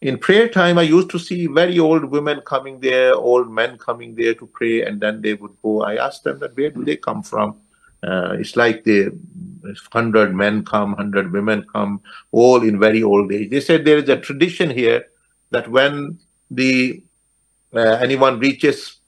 [0.00, 4.14] in prayer time, I used to see very old women coming there, old men coming
[4.14, 5.82] there to pray, and then they would go.
[5.82, 7.56] I asked them that where do they come from?
[8.02, 9.16] Uh, it's like the
[9.92, 12.02] hundred men come, hundred women come,
[12.32, 13.48] all in very old age.
[13.50, 15.06] They said there is a tradition here
[15.50, 16.18] that when
[16.50, 17.02] the
[17.74, 19.00] uh, anyone reaches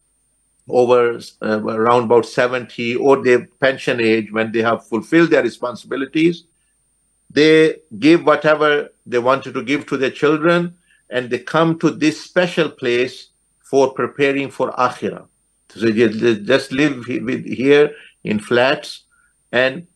[0.69, 6.45] over uh, around about 70 or their pension age when they have fulfilled their responsibilities
[7.31, 10.77] they give whatever they wanted to give to their children
[11.11, 13.29] and they come to this special place
[13.63, 15.27] for preparing for akhirah.
[15.69, 17.91] So they just live here
[18.25, 19.03] in flats
[19.53, 19.87] and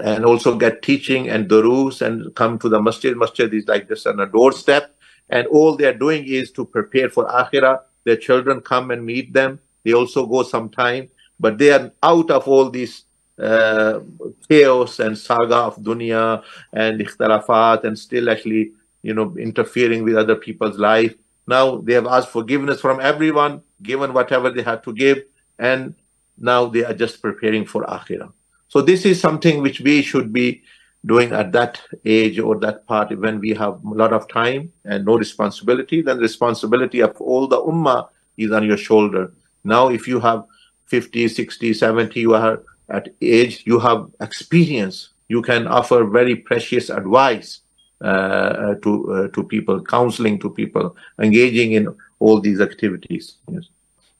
[0.00, 3.16] and also get teaching and durus and come to the masjid.
[3.16, 4.94] Masjid is like just on a doorstep
[5.28, 7.80] and all they're doing is to prepare for akhirah.
[8.04, 11.08] Their children come and meet them they also go sometime
[11.42, 13.04] but they are out of all these
[13.38, 14.00] uh,
[14.48, 18.72] chaos and saga of dunya and ikhtilafat and still actually
[19.02, 21.14] you know interfering with other people's life.
[21.46, 25.24] Now they have asked forgiveness from everyone given whatever they had to give
[25.58, 25.94] and
[26.38, 28.32] now they are just preparing for akhirah.
[28.68, 30.62] So this is something which we should be
[31.04, 35.04] doing at that age or that part when we have a lot of time and
[35.04, 36.00] no responsibility.
[36.00, 39.32] Then responsibility of all the ummah is on your shoulder
[39.64, 40.42] now if you have
[40.86, 42.58] 50 60 70 you are
[42.88, 47.60] at age you have experience you can offer very precious advice
[48.00, 51.88] uh, uh, to uh, to people counseling to people engaging in
[52.20, 53.70] all these activities yes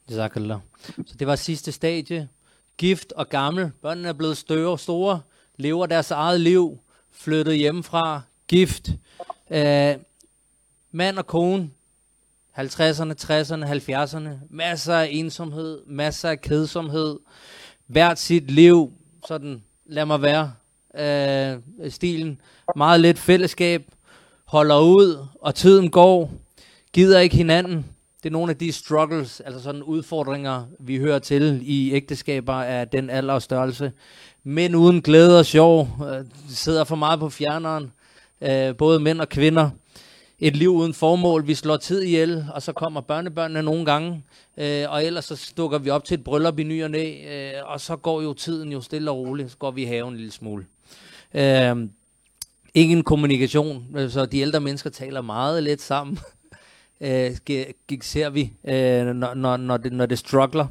[0.09, 0.59] Jazakallah.
[1.05, 2.27] Så det var sidste stadie.
[2.77, 3.71] Gift og gammel.
[3.81, 5.21] Børnene er blevet større, store,
[5.57, 6.77] lever deres eget liv,
[7.11, 8.89] flyttet hjemmefra, gift.
[9.49, 10.01] Uh,
[10.91, 11.69] mand og kone,
[12.57, 14.29] 50'erne, 60'erne, 70'erne.
[14.49, 17.19] Masser af ensomhed, masser af kedsomhed.
[17.87, 18.93] Hvert sit liv,
[19.27, 20.53] sådan lad mig være,
[20.97, 22.41] øh, stilen.
[22.75, 23.83] Meget lidt fællesskab,
[24.45, 26.31] holder ud, og tiden går,
[26.93, 27.85] gider ikke hinanden.
[28.23, 32.87] Det er nogle af de struggles, altså sådan udfordringer, vi hører til i ægteskaber af
[32.87, 33.91] den alder og størrelse.
[34.43, 37.91] Men uden glæde og sjov, øh, sidder for meget på fjerneren,
[38.41, 39.69] øh, både mænd og kvinder
[40.43, 41.47] et liv uden formål.
[41.47, 44.23] Vi slår tid ihjel, og så kommer børnebørnene nogle gange,
[44.57, 47.71] øh, og ellers så dukker vi op til et bryllup i ny og næ, øh,
[47.71, 50.17] og så går jo tiden jo stille og roligt, så går vi i haven en
[50.17, 50.65] lille smule.
[51.33, 51.75] Øh,
[52.73, 56.19] ingen kommunikation, øh, så de ældre mennesker taler meget lidt sammen,
[57.01, 57.31] øh,
[58.01, 60.67] ser vi, øh, når, når, når, det, når det struggler.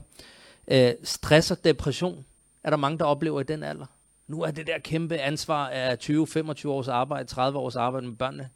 [0.68, 2.24] Øh, stress og depression
[2.64, 3.86] er der mange, der oplever i den alder.
[4.28, 8.48] Nu er det der kæmpe ansvar af 20-25 års arbejde, 30 års arbejde med børnene,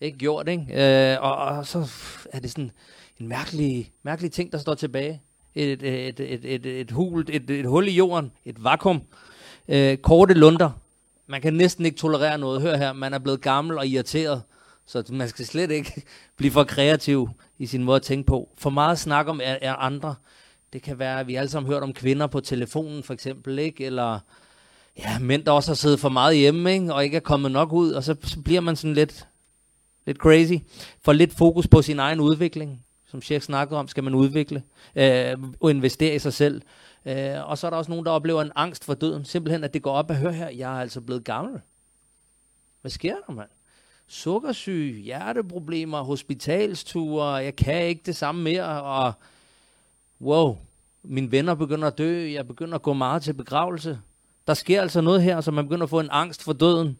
[0.00, 1.12] ikke gjort, ikke?
[1.12, 1.90] Øh, og, og så
[2.32, 2.70] er det sådan
[3.20, 5.22] en mærkelig, mærkelig ting, der står tilbage.
[5.54, 9.02] Et, et, et, et, et, hul, et, et hul i jorden, et vakuum,
[9.68, 10.70] øh, korte lunder.
[11.26, 12.62] Man kan næsten ikke tolerere noget.
[12.62, 14.42] Hør her, man er blevet gammel og irriteret,
[14.86, 16.02] så man skal slet ikke
[16.36, 17.28] blive for kreativ
[17.58, 18.48] i sin måde at tænke på.
[18.58, 20.14] For meget snak om er, er andre.
[20.72, 23.84] Det kan være, at vi alle sammen hørt om kvinder på telefonen for eksempel, ikke?
[23.84, 24.18] Eller
[24.98, 26.94] ja, mænd, der også har siddet for meget hjemme, ikke?
[26.94, 29.26] og ikke er kommet nok ud, og så, så bliver man sådan lidt
[30.06, 30.54] lidt crazy,
[31.02, 34.62] for lidt fokus på sin egen udvikling, som Sheikh snakkede om, skal man udvikle
[34.96, 36.62] øh, og investere i sig selv.
[37.06, 39.74] Øh, og så er der også nogen, der oplever en angst for døden, simpelthen at
[39.74, 41.60] det går op og hør her, jeg er altså blevet gammel.
[42.80, 43.48] Hvad sker der, mand?
[44.08, 49.12] Sukkersyge, hjerteproblemer, hospitalsture, jeg kan ikke det samme mere, og
[50.20, 50.58] wow,
[51.02, 53.98] mine venner begynder at dø, jeg begynder at gå meget til begravelse.
[54.46, 56.98] Der sker altså noget her, så man begynder at få en angst for døden.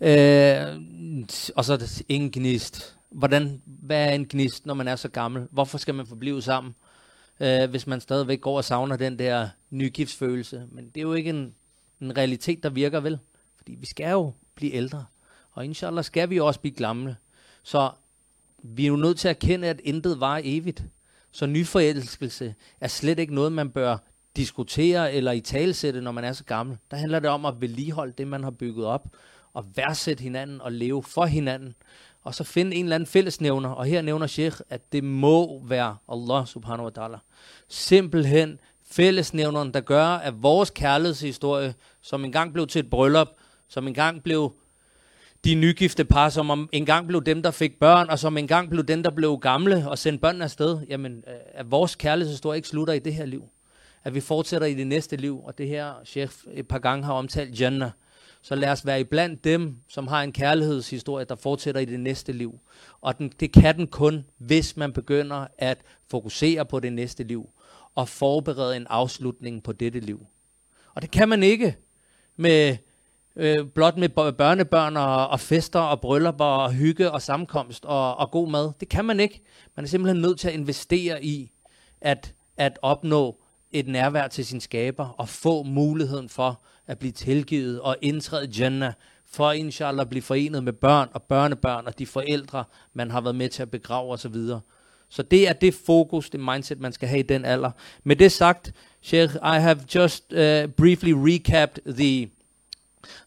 [0.00, 0.80] Øh,
[1.56, 2.96] og så er ingen gnist.
[3.10, 5.46] Hvordan, hvad er en gnist, når man er så gammel?
[5.50, 6.74] Hvorfor skal man forblive sammen,
[7.40, 10.66] øh, hvis man stadigvæk går og savner den der nygiftsfølelse?
[10.72, 11.54] Men det er jo ikke en,
[12.00, 13.18] en realitet, der virker vel.
[13.56, 15.04] Fordi vi skal jo blive ældre.
[15.52, 17.16] Og inshallah skal vi jo også blive gamle.
[17.62, 17.90] Så
[18.62, 20.84] vi er jo nødt til at erkende, at intet var evigt.
[21.30, 23.96] Så nyforelskelse er slet ikke noget, man bør
[24.36, 26.78] diskutere eller i talsætte, når man er så gammel.
[26.90, 29.08] Der handler det om at vedligeholde det, man har bygget op
[29.56, 31.74] at værdsætte hinanden og leve for hinanden.
[32.22, 33.68] Og så finde en eller anden fællesnævner.
[33.68, 37.18] Og her nævner Sheikh, at det må være Allah subhanahu wa ta'ala.
[37.68, 38.58] Simpelthen
[38.90, 43.28] fællesnævneren, der gør, at vores kærlighedshistorie, som engang blev til et bryllup,
[43.68, 44.52] som engang blev
[45.44, 49.02] de nygifte par, som engang blev dem, der fik børn, og som engang blev dem,
[49.02, 52.98] der blev gamle og sendte børnene afsted, jamen, øh, at vores kærlighedshistorie ikke slutter i
[52.98, 53.44] det her liv.
[54.04, 57.12] At vi fortsætter i det næste liv, og det her, Sheikh et par gange har
[57.12, 57.90] omtalt Jannah,
[58.44, 62.32] så lad os være iblandt dem, som har en kærlighedshistorie, der fortsætter i det næste
[62.32, 62.60] liv.
[63.00, 65.78] Og den, det kan den kun, hvis man begynder at
[66.10, 67.48] fokusere på det næste liv,
[67.94, 70.26] og forberede en afslutning på dette liv.
[70.94, 71.76] Og det kan man ikke
[72.36, 72.76] med
[73.36, 78.30] øh, blot med børnebørn og, og fester og bryllupper og hygge og sammenkomst og, og
[78.30, 78.72] god mad.
[78.80, 79.42] Det kan man ikke.
[79.76, 81.52] Man er simpelthen nødt til at investere i
[82.00, 83.40] at, at opnå
[83.72, 88.92] et nærvær til sin skaber og få muligheden for at blive tilgivet og indtræde Jannah,
[89.26, 92.64] for inshallah at blive forenet med børn og børnebørn og de forældre,
[92.94, 94.36] man har været med til at begrave osv.
[95.08, 97.70] Så det er det fokus, det mindset, man skal have i den alder.
[98.04, 98.72] Med det sagt,
[99.02, 102.30] Sheikh, I have just uh, briefly recapped the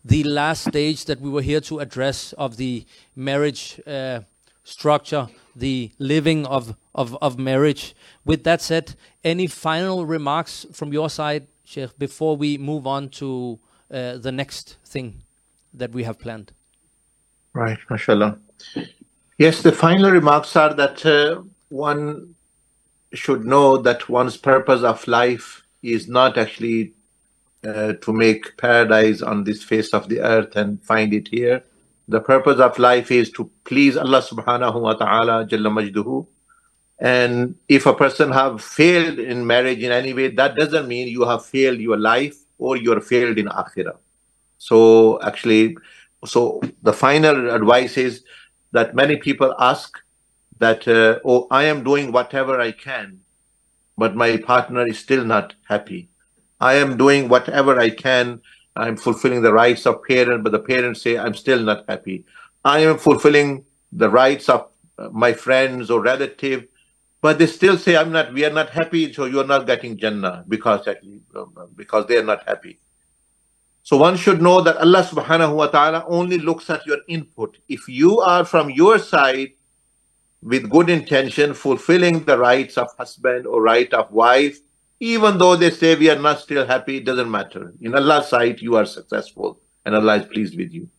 [0.10, 2.86] the last stage that we were here to address of the
[3.16, 4.22] marriage uh,
[4.64, 7.96] structure, the living of, of, of marriage.
[8.26, 13.60] With that said, any final remarks from your side, Sheikh, before we move on to
[13.92, 15.24] uh, the next thing
[15.74, 16.54] that we have planned?
[17.52, 18.40] Right, mashallah.
[19.38, 22.36] Yes, the final remarks are that uh, one
[23.14, 26.94] should know that one's purpose of life is not actually
[27.66, 31.62] uh, to make paradise on this face of the earth and find it here.
[32.08, 36.28] The purpose of life is to please Allah subhanahu wa ta'ala jalla majduhu.
[37.00, 41.26] And if a person have failed in marriage in any way, that doesn't mean you
[41.26, 43.98] have failed your life or you're failed in akhirah.
[44.58, 45.78] So actually,
[46.26, 48.24] so the final advice is
[48.72, 49.98] that many people ask
[50.58, 53.20] that, uh, oh, I am doing whatever I can,
[53.98, 56.10] but my partner is still not happy.
[56.60, 58.42] I am doing whatever I can.
[58.76, 62.26] I'm fulfilling the rights of parent, but the parents say I'm still not happy.
[62.66, 64.70] I am fulfilling the rights of
[65.12, 66.68] my friends or relative,
[67.22, 68.34] but they still say I'm not.
[68.34, 70.88] We are not happy, so you are not getting Jannah because
[71.36, 72.80] um, because they are not happy.
[73.84, 77.58] So one should know that Allah subhanahu wa ta'ala only looks at your input.
[77.70, 79.54] If you are from your side
[80.42, 84.60] with good intention, fulfilling the rights of husband or right of wife,
[85.00, 87.74] even though they say we are not still happy, it doesn't matter.
[87.82, 90.90] In Allah's sight, you are successful and Allah is pleased with you.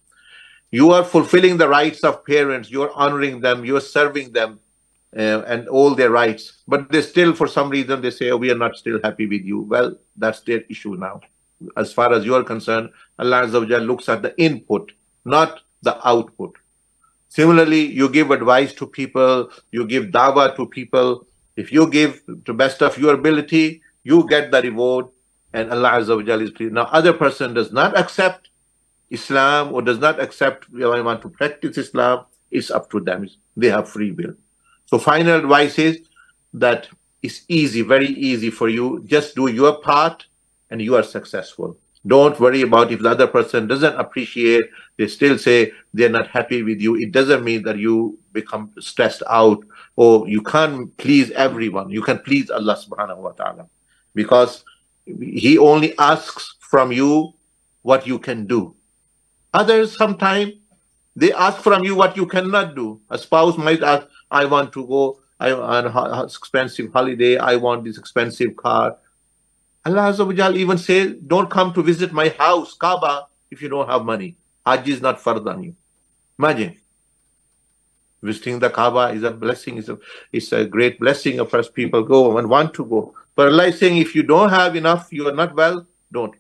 [0.71, 4.61] You are fulfilling the rights of parents, you're honoring them, you're serving them
[5.17, 6.63] uh, and all their rights.
[6.67, 9.43] But they still, for some reason, they say, oh, we are not still happy with
[9.43, 9.63] you.
[9.63, 11.21] Well, that's their issue now.
[11.77, 14.93] As far as you are concerned, Allah looks at the input,
[15.25, 16.55] not the output.
[17.29, 21.27] Similarly, you give advice to people, you give dawah to people.
[21.57, 25.07] If you give to best of your ability, you get the reward,
[25.53, 26.73] and Allah Azza wa is pleased.
[26.73, 28.51] Now, other person does not accept
[29.11, 33.29] Islam or does not accept, I want to practice Islam, it's up to them.
[33.57, 34.35] They have free will.
[34.89, 36.01] So, final advice is
[36.55, 36.89] that
[37.23, 39.05] it's easy, very easy for you.
[39.07, 40.25] Just do your part
[40.71, 41.77] and you are successful.
[42.07, 44.65] Don't worry about if the other person doesn't appreciate,
[44.97, 46.97] they still say they're not happy with you.
[46.97, 49.63] It doesn't mean that you become stressed out
[49.97, 51.91] or you can't please everyone.
[51.91, 53.69] You can please Allah subhanahu wa ta'ala
[54.15, 54.65] because
[55.05, 57.35] He only asks from you
[57.83, 58.75] what you can do.
[59.53, 60.53] Others sometimes
[61.19, 63.01] they ask from you what you cannot do.
[63.11, 67.85] A spouse might ask, I want to go I, on an expensive holiday, I want
[67.85, 68.99] this expensive car
[69.89, 74.05] Allah Azza even says, don't come to visit my house, Kaaba, if you don't have
[74.05, 74.37] money.
[74.67, 75.75] Hajj is not fard on you.
[76.39, 76.77] Imagine.
[78.23, 79.99] Visiting the Kaaba is a blessing, it's a,
[80.33, 83.15] it's a great blessing of us people go and want to go.
[83.35, 86.35] But Allah is saying, if you don't have enough, you are not well, don't.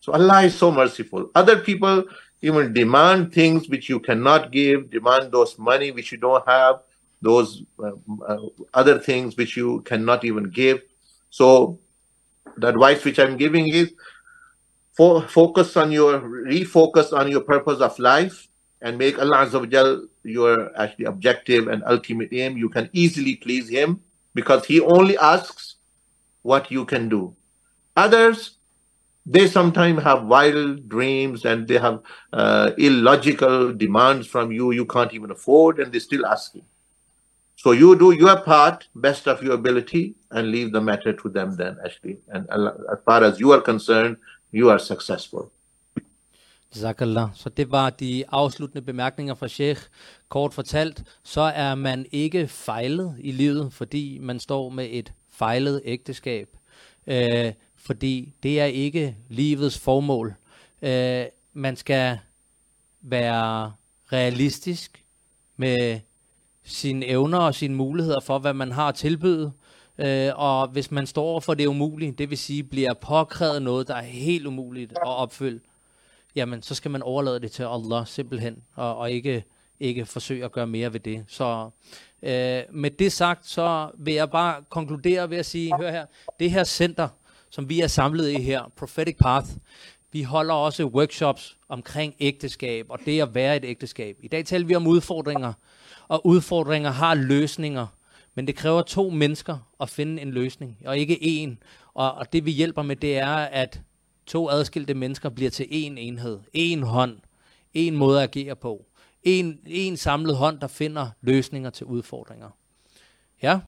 [0.00, 1.30] So Allah is so merciful.
[1.34, 2.04] Other people
[2.44, 6.80] even demand things which you cannot give, demand those money which you don't have,
[7.22, 7.92] those uh,
[8.28, 8.36] uh,
[8.74, 10.82] other things which you cannot even give.
[11.30, 11.78] So
[12.58, 13.92] the advice which I'm giving is
[14.92, 18.48] fo- focus on your refocus on your purpose of life
[18.82, 22.58] and make Allah Azza your actually objective and ultimate aim.
[22.58, 24.00] You can easily please Him
[24.34, 25.76] because He only asks
[26.42, 27.34] what you can do.
[27.96, 28.58] Others,
[29.26, 32.00] they sometimes have wild dreams and they have
[32.32, 36.64] uh, illogical demands from you you can't even afford, and they still asking.
[37.56, 41.56] So you do your part, best of your ability, and leave the matter to them
[41.56, 42.18] then, actually.
[42.28, 42.46] And
[42.92, 44.16] as far as you are concerned,
[44.52, 45.50] you are successful.
[46.74, 47.28] Jazakallah.
[47.34, 49.80] Så det var de afsluttende bemærkninger fra Sheikh.
[50.28, 55.82] Kort fortalt, så er man ikke fejlet i livet, fordi man står med et fejlet
[55.84, 56.48] ægteskab.
[57.06, 57.52] Øh,
[57.84, 60.34] fordi det er ikke livets formål.
[60.82, 62.18] Øh, man skal
[63.02, 63.72] være
[64.12, 65.04] realistisk
[65.56, 66.00] med
[66.64, 69.52] sine evner og sine muligheder for, hvad man har at tilbyde.
[69.98, 73.94] Øh, og hvis man står for det umulige, det vil sige bliver påkrævet noget, der
[73.94, 75.60] er helt umuligt at opfylde,
[76.34, 79.44] jamen så skal man overlade det til Allah simpelthen, og, og ikke,
[79.80, 81.24] ikke forsøge at gøre mere ved det.
[81.28, 81.70] Så
[82.22, 86.06] øh, med det sagt, så vil jeg bare konkludere ved at sige, hør her,
[86.40, 87.08] det her center,
[87.54, 89.48] som vi er samlet i her, Prophetic Path,
[90.12, 94.16] Vi holder også workshops omkring ægteskab og det at være et ægteskab.
[94.20, 95.52] I dag taler vi om udfordringer,
[96.08, 97.86] og udfordringer har løsninger,
[98.34, 101.64] men det kræver to mennesker at finde en løsning, og ikke én.
[101.94, 103.80] Og, og det vi hjælper med, det er, at
[104.26, 107.18] to adskilte mennesker bliver til én enhed, én hånd,
[107.76, 108.86] én måde at agere på.
[109.22, 112.50] En, en samlet hånd, der finder løsninger til udfordringer.
[113.42, 113.60] Ja,